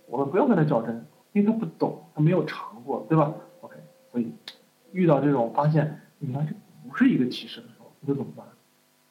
[0.06, 3.32] 我们不用跟他较真，因为他不懂，他没有尝过，对吧
[3.62, 3.74] ？OK，
[4.12, 4.32] 所以
[4.96, 6.54] 遇到这种发现，你看这
[6.88, 8.46] 不是一个歧视的时候，你就怎么办？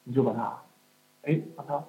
[0.02, 0.58] 你就把它，
[1.22, 1.82] 哎，把它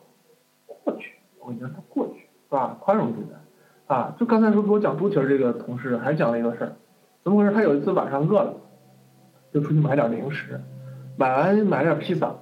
[0.83, 2.77] 过去，我让它过去，是吧？
[2.79, 6.75] 宽容对待，啊，就刚才说给我讲猪蹄这个同事还讲了一个事儿。
[7.23, 7.51] 怎么回事？
[7.51, 8.53] 他有一次晚上饿了，
[9.51, 10.61] 就出去买点零食，
[11.17, 12.35] 买完买点披萨，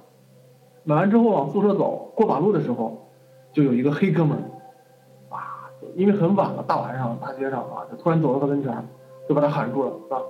[0.84, 3.10] 买完之后往宿舍走，过马路的时候，
[3.52, 8.86] 就有一个黑哥们儿，啊，因为很晚了，大晚上大街上啊，就突然走到他跟前，
[9.26, 10.20] 就把他喊住了，是吧？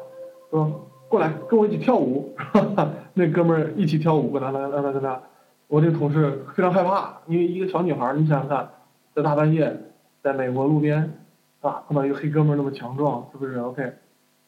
[0.50, 2.34] 说过来跟我一起跳舞，
[3.14, 5.20] 那哥们儿一起跳舞，跟他跟他跟他，
[5.68, 8.68] 我这个同事非常害怕，因为一个小女孩，你想想看，
[9.14, 9.76] 在大半夜，
[10.22, 11.12] 在美国路边，
[11.60, 13.92] 啊，碰到一个黑哥们儿那么强壮，是不是？OK。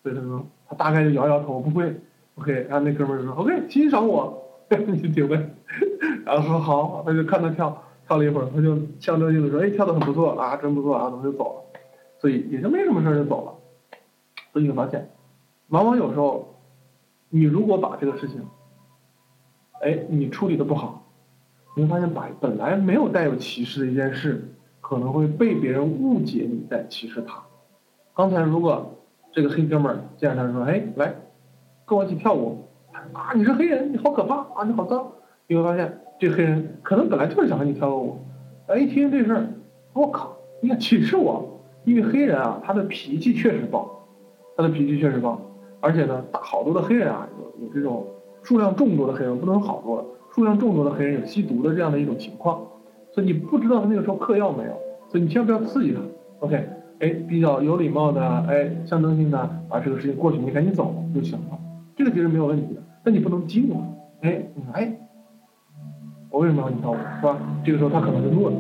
[0.02, 1.94] 所以他说，他大概就摇摇头，不会
[2.36, 2.66] ，OK。
[2.68, 4.42] 然后那哥们儿说，OK，欣赏我，
[4.86, 5.50] 你就听呗。
[6.24, 11.80] 然后说好，他就看他跳，跳了一会儿，他就象征性的说，哎，跳的很不错啊，真不错啊，怎么就走了？
[12.20, 13.54] 所以也就没什么事儿就走了。
[14.52, 15.08] 所以你会发现，
[15.68, 16.54] 往往有时候，
[17.30, 18.44] 你如果把这个事情，
[19.82, 21.10] 哎，你处理的不好，
[21.76, 27.42] 你会发现把本来没有带有歧视的一件事，可能会被别人误解你在歧视他。
[28.14, 28.94] 刚才如果。
[29.30, 31.14] 这个黑哥们儿见着他说：“哎，来，
[31.84, 32.64] 跟我一起跳舞。”
[33.12, 35.06] 啊，你是黑人，你好可怕啊，你好脏。
[35.46, 38.18] 你会发现，这黑人可能本来就是想和你跳个舞。
[38.68, 39.46] 哎，一听这事儿，
[39.92, 41.60] 我靠，你敢歧视我？
[41.84, 44.08] 因为黑人啊，他的脾气确实暴，
[44.56, 45.38] 他的脾气确实暴。
[45.80, 48.06] 而且呢，好多的黑人啊，有有这种
[48.42, 50.04] 数量众多的黑人，不能好多，
[50.34, 52.60] 数量众多的黑人有吸毒的这样的一种情况。
[53.12, 54.72] 所以你不知道他那个时候嗑药没有，
[55.08, 56.00] 所以你千万不要刺激他。
[56.40, 56.68] OK。
[57.00, 61.56] 哎，比较有礼貌的，哎，象征性的把这个事情过去，你赶紧走就行了，
[61.94, 62.82] 这个其实没有问题的。
[63.04, 63.74] 但你不能激怒
[64.20, 64.98] 他，哎，你看，哎，
[66.28, 67.38] 我为什么要你跳舞，是吧？
[67.64, 68.54] 这个时候他可能就怒了。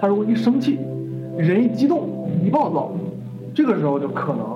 [0.00, 0.78] 他如果一生气，
[1.36, 2.92] 人一激动，一暴躁，
[3.52, 4.46] 这个时候就可能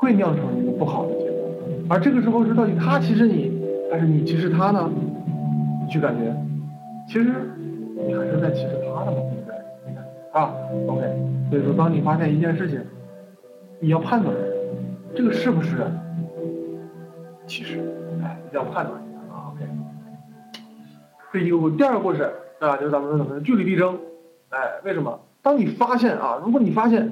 [0.00, 1.50] 会酿成一个不好的结果。
[1.90, 3.52] 而这个时候是到底他歧视你，
[3.92, 4.90] 还是你歧视他呢？
[5.82, 6.34] 你去感觉，
[7.06, 7.34] 其实
[8.06, 9.54] 你还是在歧视他的嘛，对不对？
[9.86, 10.54] 你看啊
[10.88, 11.02] ，OK。
[11.50, 12.80] 所以说，当你发现一件事情，
[13.78, 14.34] 你要判断
[15.14, 15.84] 这个是不是
[17.46, 17.80] 歧视，
[18.22, 19.52] 哎，一定要判断一下啊。
[19.52, 19.64] OK，
[21.32, 22.30] 这一个故第二个故事
[22.60, 23.98] 啊，就是咱们说什么据理力争，
[24.48, 25.20] 哎，为什么？
[25.42, 27.10] 当你发现啊，如果你发现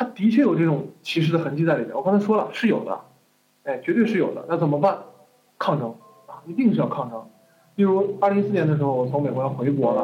[0.00, 2.98] 他的确有这种歧视的痕迹在里面，我刚才说了是有的，
[3.64, 4.96] 哎，绝对是有的，那怎么办？
[5.58, 5.90] 抗争
[6.26, 7.22] 啊，一定是要抗争。
[7.74, 10.02] 例如，二零一四年的时候，我从美国要回国了，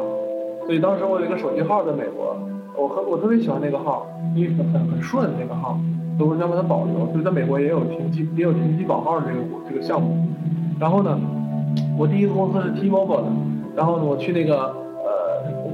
[0.67, 2.37] 所以当时我有一个手机号在美国。
[2.75, 5.79] 我和我特别喜欢那个号，因为很很顺那个号，
[6.19, 6.93] 所以我想把它保留。
[7.11, 10.15] 所以在美国也有停机也有停机保号这个这个项目。
[10.79, 11.19] 然后呢，
[11.97, 13.31] 我第一个公司是 T-Mobile 的，
[13.75, 14.75] 然后呢，我去那个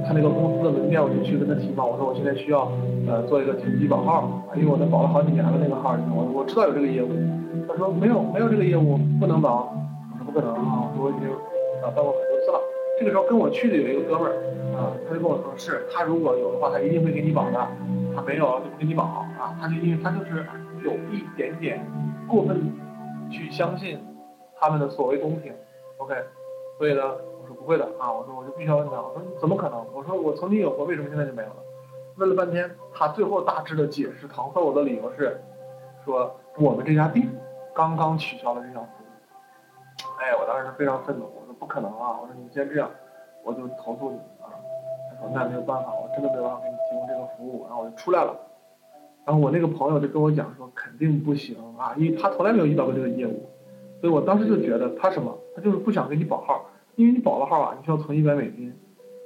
[0.06, 2.70] 他那个公司的门店，我就去跟他提嘛，我说我现在需要
[3.08, 7.08] 呃做一个停机保号，因为我都保了好几年了那个号，我我知道有这个业务。
[7.66, 9.72] 他说没有没有这个业务不能保。
[10.12, 11.28] 我说不可能啊，我已经
[11.82, 12.60] 啊办过很多次了。
[12.98, 14.34] 这个时候跟我去的有一个哥们儿
[14.76, 17.66] 啊，他就跟我说，是他如果有的话，他一定会给你保的，
[18.14, 20.44] 他没有就不给你保啊，他就因为他就是
[20.84, 21.84] 有一点点
[22.28, 22.70] 过分
[23.30, 23.98] 去相信
[24.60, 25.52] 他们的所谓公平
[25.96, 26.14] ，OK，
[26.78, 27.02] 所以呢，
[27.44, 29.84] 我说不会的啊，我说我就必须要问他，我说怎么可能？
[29.92, 31.56] 我说我曾经有过，为什么现在就没有了？
[32.16, 35.38] 问了半天，他最后大致的解释搪塞我的理由是，
[36.06, 37.28] 说我们这家店
[37.74, 39.06] 刚刚取消了这项服务。
[40.18, 42.18] 哎，我当时非常愤怒，我说不可能啊！
[42.22, 42.88] 我说你先这样，
[43.42, 44.48] 我就投诉你啊！
[45.10, 48.34] 他说那没有办法，我真的没有办法给你提供这个服务，然后我就出来了。
[49.26, 53.46] 然后我那个朋友就跟我讲说肯定不行啊，因为他从来没有遇到过这个业务，
[54.00, 56.64] 所以我当时就觉得他什么，他就是不想给你保号，
[56.96, 58.72] 因为你保了号啊，你需要存一百美金。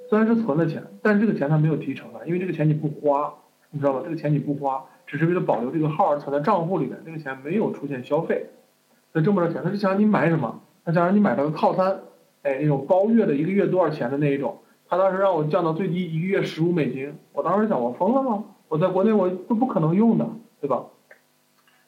[0.08, 3.34] 虽然是存了钱，但是这个钱他没有提成啊，因为这个钱你不花，
[3.70, 4.00] 你知道吧？
[4.02, 8.46] 这个钱你不花，只是为了保留这个号存在账户里面，这个钱没有出现消费，
[9.12, 9.62] 所以挣不着钱。
[9.62, 10.60] 他是想让你买什么？
[10.84, 12.00] 他想让你买他的套餐，
[12.42, 14.58] 哎，那种包月的一个月多少钱的那一种。
[14.88, 18.44] 他当时让我降到最低一个月十五美金，我当时想我疯了吗？
[18.68, 20.26] 我在国内我都不可能用的，
[20.62, 20.86] 对吧？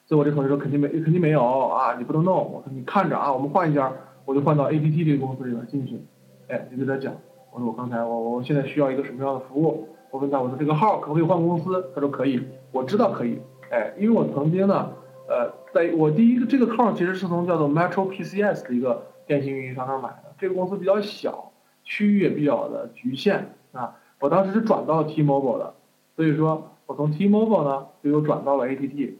[0.06, 2.36] 所以我这同事说肯定没肯定没有啊，你不能弄。
[2.36, 3.90] 我说你看着啊，我们换一家，
[4.24, 6.00] 我就换到 APT 这个公司里边进去，
[6.48, 7.14] 哎，就跟他讲。
[7.52, 9.88] 我说我刚才我我现在需要一个什么样的服务？
[10.10, 11.90] 我问他我说这个号可不可以换公司？
[11.94, 12.40] 他说可以，
[12.72, 13.40] 我知道可以。
[13.70, 14.90] 哎，因为我曾经呢，
[15.28, 20.34] 呃，在我第一个这个号其实是从叫做 Metro PCS 的一个电信运营商那买的。
[20.38, 21.52] 这个公司比较小，
[21.84, 23.96] 区域也比较的局限啊。
[24.20, 25.74] 我当时是转到 T-Mobile 的，
[26.16, 29.14] 所以说我从 T-Mobile 呢就又转到了 ATT。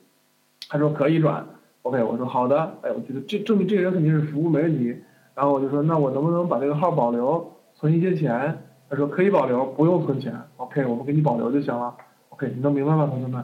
[0.69, 1.47] 他说可以转
[1.83, 2.79] ，OK，我说好的。
[2.83, 4.97] 哎，我觉得这证明这个人肯定是服务没问题。
[5.35, 7.53] 然后我就说那我能不能把这个号保留？
[7.73, 8.59] 存一些钱，
[8.91, 10.35] 他说可以保留，不用存钱。
[10.59, 11.97] OK，我们给你保留就行了。
[12.29, 13.43] OK，你能明白吗，同学们？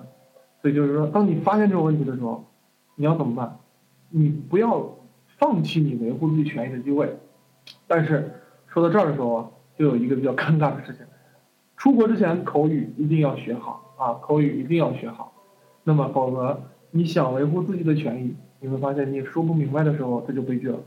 [0.61, 2.45] 所以就是说，当你发现这种问题的时候，
[2.97, 3.59] 你要怎么办？
[4.11, 4.95] 你不要
[5.39, 7.17] 放弃你维护自己权益的机会。
[7.87, 8.31] 但是
[8.67, 11.07] 说到这儿的时候，就有一个比较尴尬的事情：
[11.77, 15.33] 出国之前口语一定要学好啊，口语一定要学好。
[15.85, 16.61] 那么否则，
[16.97, 20.79] 你想维护自己的权益，你会发现你说不明白的时候，这就悲剧了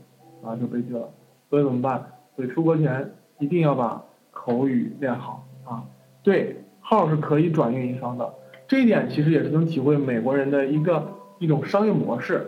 [0.42, 1.08] 啊，就悲剧了。
[1.48, 2.04] 所以怎么办？
[2.36, 3.12] 所以出国前。
[3.40, 5.82] 一定要把口语练好啊！
[6.22, 8.34] 对，号是可以转运营商的，
[8.68, 11.08] 这一点其实也是能体会美国人的一个
[11.38, 12.46] 一种商业模式。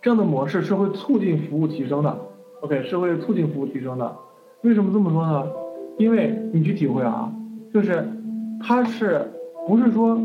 [0.00, 2.18] 这样的模式是会促进服务提升的
[2.62, 4.12] ，OK，是会促进服务提升的。
[4.62, 5.48] 为什么这么说呢？
[5.98, 7.32] 因为你去体会啊，
[7.72, 8.04] 就是
[8.60, 9.30] 它是
[9.68, 10.20] 不是说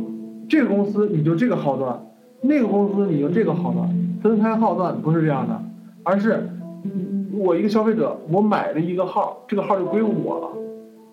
[0.49, 2.06] 这个公司你就这个号段，
[2.47, 3.89] 那个公司你就这个号段，
[4.23, 5.61] 分开号段不是这样的，
[6.03, 6.49] 而是。
[7.33, 10.47] 我一个消费者，我买了一个号，这个号就归我了。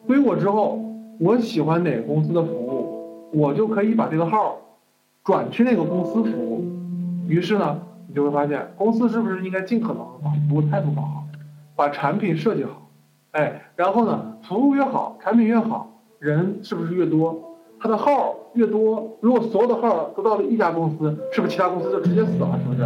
[0.06, 0.82] 归我之后，
[1.20, 4.56] 我喜欢哪个公司的服务，我就可以把这个号
[5.22, 6.64] 转去那个公司服务。
[7.28, 7.78] 于是呢，
[8.08, 11.24] 你就会发现，公司是不是应该尽可能把服务态度搞好，
[11.76, 12.88] 把产品设计好？
[13.32, 17.53] 哎，然后呢，服务越好，产品越好，人是不是越多？
[17.84, 22.58] 他的号越多，如果所有的号都到了一家公司，是不是其他公司就直接死了？
[22.64, 22.82] 是不是？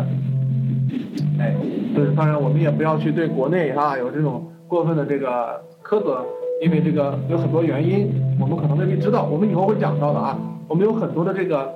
[1.38, 1.54] 哎，
[1.94, 6.26] 对当然，我们也不要去对国内啊有这种过分的这个苛责，
[6.64, 10.36] 因为这个有很多原因，我们可能未必知道，我们以后会讲到的啊。
[10.66, 11.72] 我们有很多的这个，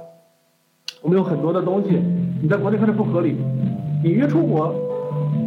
[1.01, 2.03] 我们有很多的东西，
[2.43, 3.37] 你在国内看着不合理，
[4.03, 4.75] 你越出国，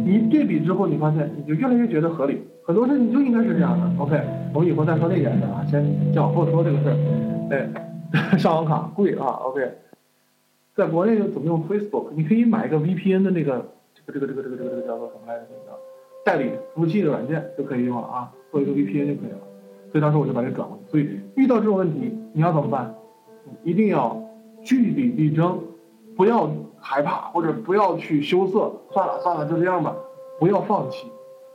[0.02, 2.40] 你对比之后，你发现你就越来越觉得合理。
[2.66, 4.02] 很多事情就应该是这样的。
[4.02, 4.18] OK，
[4.54, 5.84] 我们以后再说那件事啊，先
[6.16, 7.35] 往后说这个事儿。
[7.50, 9.26] 哎，上网卡贵啊。
[9.44, 9.72] OK，
[10.74, 12.10] 在国内怎么用 Facebook？
[12.14, 13.72] 你可以买一个 VPN 的那个。
[14.06, 15.46] 这个这个这个这个这个叫做什么来着？
[16.24, 19.38] 代理服务器的软件就可以用了啊，做一个 VPN 就可以了。
[19.90, 20.90] 所以当时我就把这转过去。
[20.90, 22.94] 所以遇到这种问题，你要怎么办？
[23.64, 24.22] 一定要
[24.62, 25.58] 据理力争，
[26.16, 28.72] 不要害怕或者不要去羞涩。
[28.92, 29.96] 算了算了，就这样吧，
[30.38, 31.08] 不要放弃，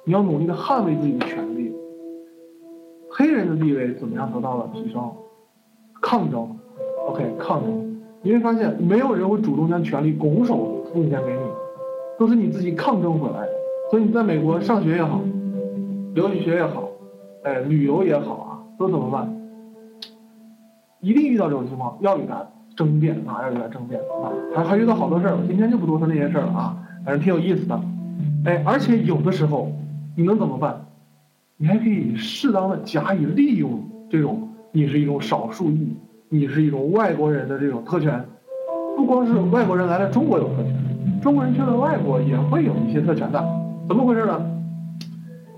[0.04, 1.74] 你要努力的捍卫自己的权利。
[3.10, 5.10] 黑人的地位怎么样得到了提升？
[6.02, 6.50] 抗争
[7.08, 8.02] ，OK，抗争。
[8.24, 11.40] 你会发现，没有人会主动将权利拱手奉献给你。
[12.20, 13.50] 都是你自己抗争回来的，
[13.90, 15.20] 所以你在美国上学也好，
[16.14, 16.84] 留学也好，
[17.44, 19.28] 哎，旅游也好啊，都怎么办？
[21.00, 22.46] 一定遇到这种情况，要与他
[22.76, 27.82] 争辩啊，要与他争辩啊，还还遇到好多事儿，我今天就不多说那些事儿了啊，反正挺有意思的，
[28.46, 29.72] 哎，而且有的时候
[30.16, 30.86] 你能怎么办？
[31.58, 33.80] 你还可以适当的加以利用
[34.12, 35.94] 这种，你是一种少数裔，
[36.30, 38.24] 你是一种外国人的这种特权，
[38.96, 40.74] 不光是外国人来了中国有特权。
[41.22, 43.44] 中国人去了外国也会有一些特权的，
[43.90, 44.42] 怎么回事呢？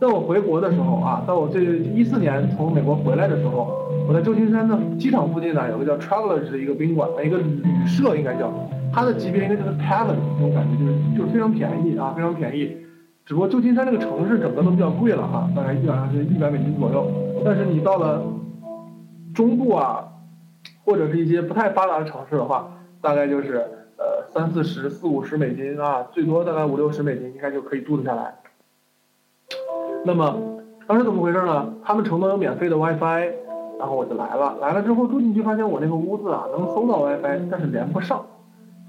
[0.02, 3.72] 在我回国的时候啊，在我这一四年从美国回来的时候，
[4.08, 8.52] 我在旧金山的机场附近呢，有个叫 Travelers 的一个宾馆，一个旅社应该叫，
[8.92, 12.76] 它的级别应该就是 Palace 那种感觉，就是就是非常便宜啊，非常便宜。
[13.26, 17.06] 只不过旧金山这个城市整个都比较贵了哈，大概基本上是一百美金左右。
[17.46, 18.22] 但是你到了
[19.34, 20.08] 中部啊，
[20.86, 22.72] 或者是一些不太发达的城市的话，
[23.02, 23.58] 大概就是
[23.98, 28.36] 呃三四十、四五十美金啊，最多大概五六十美金应该就可以住得下来。
[30.06, 31.74] 那么当时怎么回事呢？
[31.84, 33.32] 他们承诺有免费的 WiFi，
[33.80, 34.58] 然后我就来了。
[34.60, 38.26] 来了之后住进去发现我那个屋子啊能搜到 WiFi，但是连不上。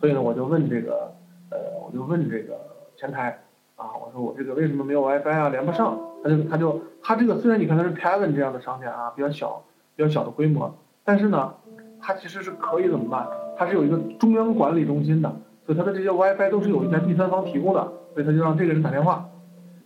[0.00, 1.12] 所以呢，我就问这个
[1.50, 2.58] 呃，我就问这个
[2.96, 3.38] 前台
[3.76, 5.98] 啊，我说我这个为什么没有 WiFi 啊，连不上？
[6.22, 9.62] 他就他就他这个虽然你看它是 Kevin 这样的商店啊，比较小
[9.96, 10.74] 比较小的规模，
[11.04, 11.54] 但是呢，
[12.00, 13.26] 它其实是可以怎么办？
[13.56, 15.32] 它是有一个中央管理中心的，
[15.64, 17.80] 所以它的这些 WiFi 都是有一家第三方提供的，
[18.12, 19.28] 所以他就让这个人打电话。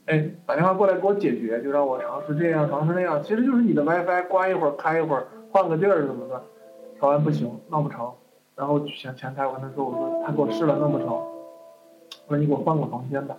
[0.06, 6.42] 哎，打电话过来给我解决，就让我尝试这样，尝试那样，其实就是你的 WiFi 关一会儿，开一会儿，换个地儿什么的，
[6.98, 8.10] 调完不行，闹不成，
[8.56, 13.36] 然后前前台我跟他说，我说他给我试了弄不成，我说你给我换个房间吧，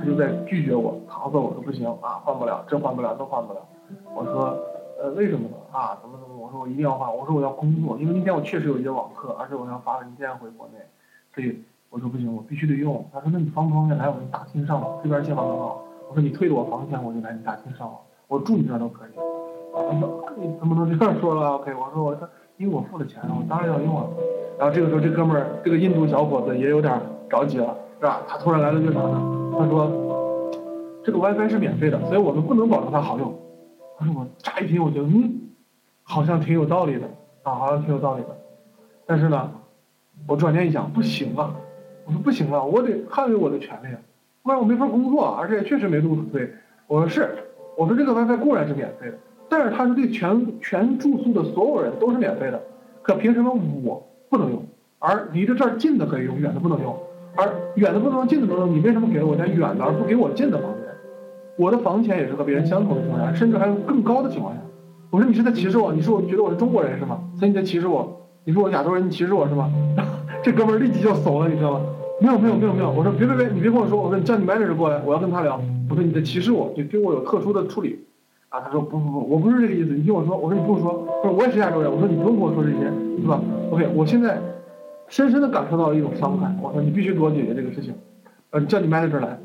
[0.00, 3.60] 他就在拒绝我，搪塞我说不行啊，换不了，这换不了，都换不了，
[4.16, 4.58] 我说
[5.00, 5.56] 呃为什么呢？
[5.76, 6.36] 啊怎么怎么？
[6.36, 10.78] 我说我一定要换，我说我要工作，因为那天我确实有一节网课，而且我要发文件回国内，
[11.34, 11.62] 所以。
[11.88, 13.02] 我说不行，我必须得用。
[13.12, 14.98] 他说那你方不方便来我们大厅上网？
[15.02, 15.84] 这边信号很好。
[16.08, 17.96] 我说你退了我房钱，我就来你大厅上网。
[18.26, 19.10] 我住你这儿都可以。
[19.72, 24.04] 他说你怎么能这样说了？OK，我说我说因为我付了钱，我当然要用啊。
[24.58, 27.00] 然后这个时候这哥们儿这个印度小伙子也有点
[27.30, 28.20] 着急了，是吧？
[28.26, 29.54] 他突然来了句啥呢？
[29.56, 29.88] 他说
[31.04, 33.32] 这个 WiFi 是免费的，所以我们不能保证它好用。
[33.96, 35.45] 他说我乍一听我觉得嗯，
[36.08, 37.06] 好像挺有道理的
[37.42, 38.28] 啊，好像挺有道理的。
[39.04, 39.50] 但是呢，
[40.26, 41.54] 我转念一想，不行啊。
[42.04, 43.98] 我说不行啊，我得捍卫我的权利啊，
[44.44, 46.48] 不然我没法工作，而且确实没路可退。
[46.86, 47.28] 我说是，
[47.76, 52.62] 我说这个 WiFi 固然是免费的，但是它是对全全住宿的所有人都是免费的，
[53.02, 53.52] 可凭什么
[53.82, 54.62] 我不能用，
[55.00, 56.96] 而离着这儿近的可以用，远的不能用，
[57.34, 60.82] 而远的不能用，近的能用，你为什么给了我家远的而不给我近的房间？
[61.58, 64.60] 我的房钱也是和别人相同的情况下，甚至还有更高的情况下。
[65.16, 65.94] 我说你是在歧视我？
[65.94, 67.18] 你说我觉得我是中国人是吗？
[67.38, 68.20] 所以你在歧视我？
[68.44, 69.72] 你说我亚洲人，你歧视我是吗？
[70.44, 71.80] 这哥们儿立即就怂了，你知道吗？
[72.20, 75.58] 没有没有没有没有，我说别别别，你别跟我说，我说你叫你 manager 过来，我要跟他聊。
[75.88, 77.98] 我说你在歧视我，你对我有特殊的处理，
[78.50, 80.92] 啊，他说不不不，我不是这个意思，你听我说，我说你不用说，
[81.22, 82.92] 不是我也是亚洲人，我说你不用跟我说这些，
[83.22, 83.40] 是吧
[83.70, 84.38] ？OK，我现在
[85.08, 87.94] 深深的感受到了一种伤害，我说你必须给我解决这个事情，
[88.50, 89.38] 呃，叫你 manager 来。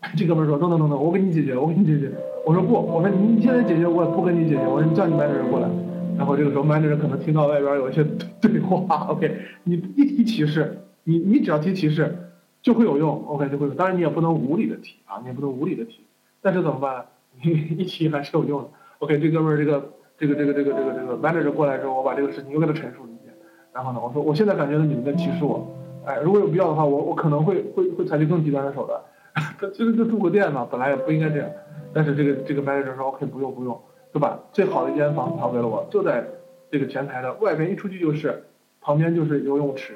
[0.16, 2.12] 这哥们儿说等等等等，我给你解决，我给你解决。
[2.46, 5.68] 我说不，我说你现在解决，我也不跟你解决，我说你叫你 manager 过来。
[6.16, 8.04] 然后这个时候 manager 可能听到外边有一些
[8.40, 10.78] 对话，OK，你一提歧视。
[11.04, 12.16] 你你只要提歧视，
[12.60, 13.74] 就会有用，OK 就会有。
[13.74, 16.00] 当然你也不能无理的提啊，你也不能无理的提。
[16.42, 17.06] 但是怎么办？
[17.42, 18.68] 你一提还是有用的。
[18.98, 23.34] OK，这哥们儿这个这个这个这个这个这个 manager 过来之后，我把这个事情又给他陈述了一遍。
[23.72, 25.66] 然后呢，我说我现在感觉到你们在歧视我，
[26.04, 29.00] 哎，如果有必要的话，我我可能会会会采取更极端的手段。
[29.38, 31.48] 他其实就住个店嘛，本来也不应该这样。
[31.92, 33.80] 但是这个这个 manager 说 OK 不用不用，
[34.12, 36.24] 就把最好的一间房调给了我，就在
[36.70, 38.44] 这个前台的外边，一出去就是，
[38.80, 39.94] 旁边就是游泳池。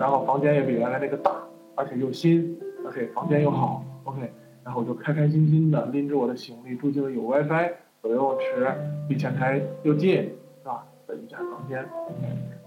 [0.00, 1.30] 然后房间也比原来那个大，
[1.76, 4.20] 而且又新，OK，房间又好，OK，
[4.64, 7.70] 然后我就开开心心的拎着我的行李住进了有 WiFi、
[8.02, 8.66] 有游泳池、
[9.08, 10.84] 离前台又近，是吧？
[11.06, 11.86] 的一家房间。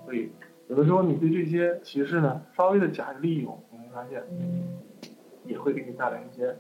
[0.06, 0.32] 所以
[0.70, 4.24] 有的时候你对这些歧视呢，稍微的加以利用，你会发现
[5.50, 6.56] 也会给你带来一些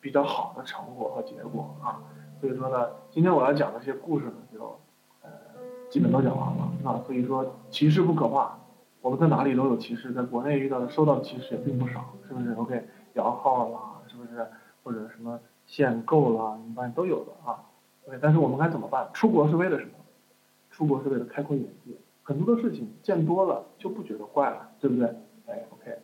[0.00, 2.00] 比较好的成果和结果啊。
[2.40, 4.78] 所以说呢，今天我要讲的这些故事呢，就
[5.22, 5.30] 呃
[5.90, 7.00] 基本都讲完了，是吧？
[7.06, 8.58] 所以说歧视不可怕。
[9.00, 13.78] 我们在哪里都有歧视，在国内遇到的受到的歧视也并不少，是不是？OK，摇号啦，
[14.08, 14.46] 是不是？
[14.82, 17.64] 或者什么限购啦，你发现都有的啊。
[18.06, 19.08] OK，但是我们该怎么办？
[19.12, 19.90] 出国是为了什么？
[20.70, 21.92] 出国是为了开阔眼界，
[22.22, 25.06] 很多的事情见多了就不觉得怪了，对不对？
[25.46, 25.98] 哎，OK。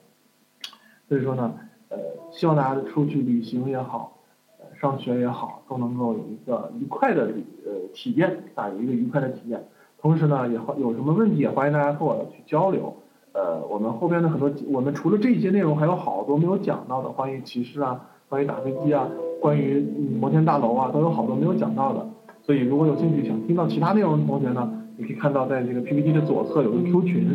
[1.08, 1.58] 所以说呢，
[1.90, 1.98] 呃，
[2.30, 4.16] 希望大家出去旅行也好，
[4.58, 7.32] 呃，上学也好，都能够有一个愉快的
[7.66, 9.62] 呃体验啊，有一个愉快的体验。
[10.00, 12.94] 同时呢，也欢有什么问题也欢迎大家和我去交流。
[13.32, 19.08] 呃，我们后边的很多，我们除了这些内容，还有好多没有讲到的，关于骑士啊，关于打飞机啊，
[19.40, 19.84] 关于
[20.20, 22.08] 摩天大楼啊，都有好多没有讲到的。
[22.42, 27.28] 所以如果有兴趣想听到其他内容的同学呢，你可以看到在这个 PPT 的左侧有个 Q 群，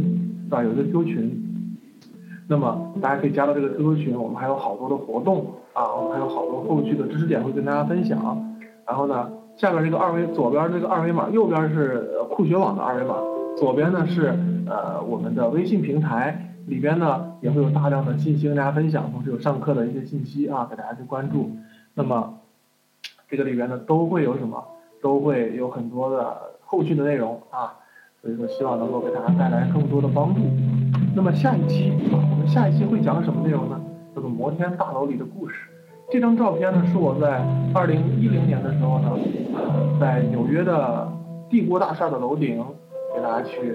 [0.45, 0.63] 是吧？
[0.63, 1.44] 有一个 Q 群。
[2.47, 8.19] 那么大家可以加到这个 QQ 群，我们还有好多的活动啊，我们还有好多后续的知识点会跟大家分享。
[8.87, 9.31] 然后呢？
[9.57, 13.15] 下边这个二维，左边这个二维码，右边是酷学网的二维码，
[13.55, 14.37] 左边呢是
[14.67, 21.49] 呃我们的微信平台，里边呢也会有大量的信息跟大家分享，同时有上课的一些信息啊，给大家去关注。
[21.93, 22.33] 那么
[23.29, 24.61] 这个里边呢都会有什么？
[25.01, 26.35] 都会有很多的
[26.65, 27.75] 后续的内容啊，
[28.25, 30.41] 所以说希望能够给大家带来更多的帮助。
[31.15, 33.79] 那么下一期啊，我们下一期会讲什么内容呢？
[34.15, 35.69] 叫做摩天大楼里的故事。
[36.09, 39.11] 这张照片呢是我在二零一零年的时候呢，
[39.99, 41.07] 在纽约的
[41.51, 42.65] 帝国大厦的楼顶
[43.15, 43.71] 给大家去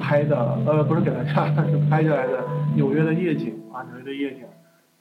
[0.00, 2.42] 拍的，呃，不是给大家，是拍下来的
[2.74, 4.46] 纽约的夜景啊，纽约的夜景。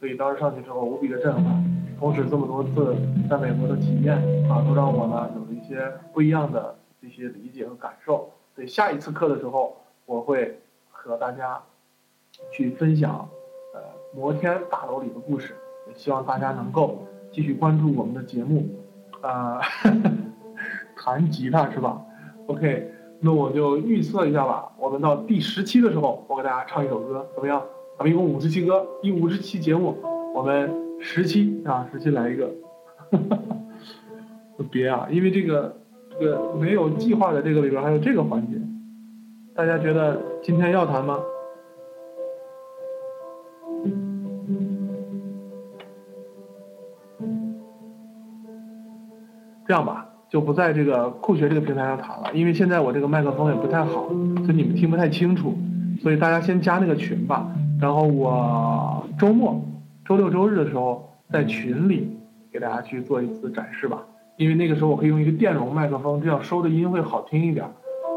[0.01, 1.63] 所以当时上去之后无比的震撼，
[1.97, 2.93] 同时这么多次
[3.29, 4.17] 在美国的体验
[4.49, 5.79] 啊，都让我呢有了一些
[6.11, 8.29] 不一样的这些理解和感受。
[8.55, 9.75] 所以下一次课的时候，
[10.05, 11.61] 我会和大家
[12.53, 13.27] 去分享
[13.73, 13.81] 呃
[14.15, 15.53] 摩天大楼里的故事。
[15.87, 18.65] 也希望大家能够继续关注我们的节目，
[19.21, 19.61] 啊，
[20.95, 22.01] 弹吉他是吧
[22.47, 24.71] ？OK，那我就预测一下吧。
[24.79, 27.61] 我们到第十期的时候，我给大家唱一首歌，怎么样？
[27.99, 29.95] 咱们一共五十期歌，第五十期节目，
[30.33, 32.49] 我们十期啊，十期来一个。
[34.71, 35.77] 别啊，因为这个
[36.19, 38.57] 这个没有计划的这个里边还有这个环节，
[39.53, 41.19] 大家觉得今天要谈吗？
[49.67, 55.55] 这样吧，就不在这个酷学这个平台上谈了，因为现在我这个麦克风也不太好，所以你们听不太清楚，
[56.01, 57.51] 所以大家先加那个群吧。
[57.81, 59.59] 然后我周末、
[60.05, 62.15] 周六、周日的时候在群里
[62.51, 64.05] 给大家去做一次展示吧，
[64.37, 67.65] 因为那个时候我可以用一个电容麦克风，这样收的音会好听一点。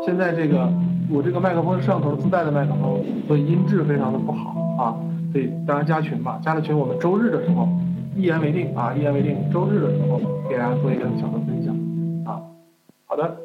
[0.05, 0.73] 现在这个
[1.11, 4.97] 我这个麦克风是摄像头自带的麦克风，所以音质非常的不好啊。
[5.33, 7.69] 所以大家加群吧，加了群我们周日的时候
[8.17, 11.75] 一言为定啊，一言为定，周日的时候给大家做一个小的分享
[12.25, 12.41] 啊。
[13.07, 13.37] 好的，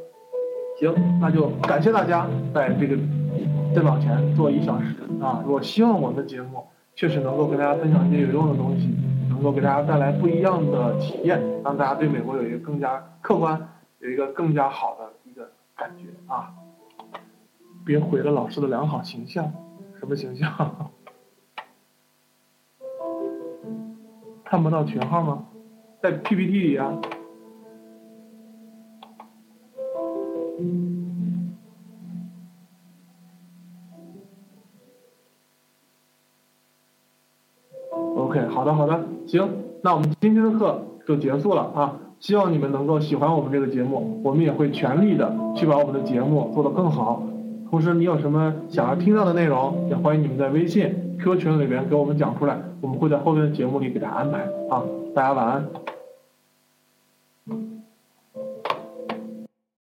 [0.79, 2.97] 行，那就感谢大家在这个。
[3.73, 5.43] 电脑前坐一小时啊！
[5.47, 6.63] 我希望我们的节目
[6.95, 8.87] 确实能够跟大家分享一些有用的东西，
[9.43, 13.61] 能够给大家带来不一样的体验，让大家对美国有一个更加客观、
[13.99, 16.53] 有一个更加好的一个感觉啊！
[17.85, 19.51] 别毁了老师的良好形象，
[19.99, 20.89] 什么形象？
[24.45, 25.45] 看不到群号吗？
[26.01, 26.97] 在 PPT 里啊。
[38.33, 39.47] OK，好的好的，行，
[39.83, 41.93] 那我们今天的课就结束了啊！
[42.19, 47.21] 希望你们能够喜欢我们这个节目，我们也会全力的去把我们的节目做得更好。
[47.69, 54.81] 同时，你有什么想要听到的内容，也欢迎你们在微信 QQ 群里边给我们讲出来，我们会在后面的节目里给大家安排啊！
[55.13, 55.63] 大家晚安。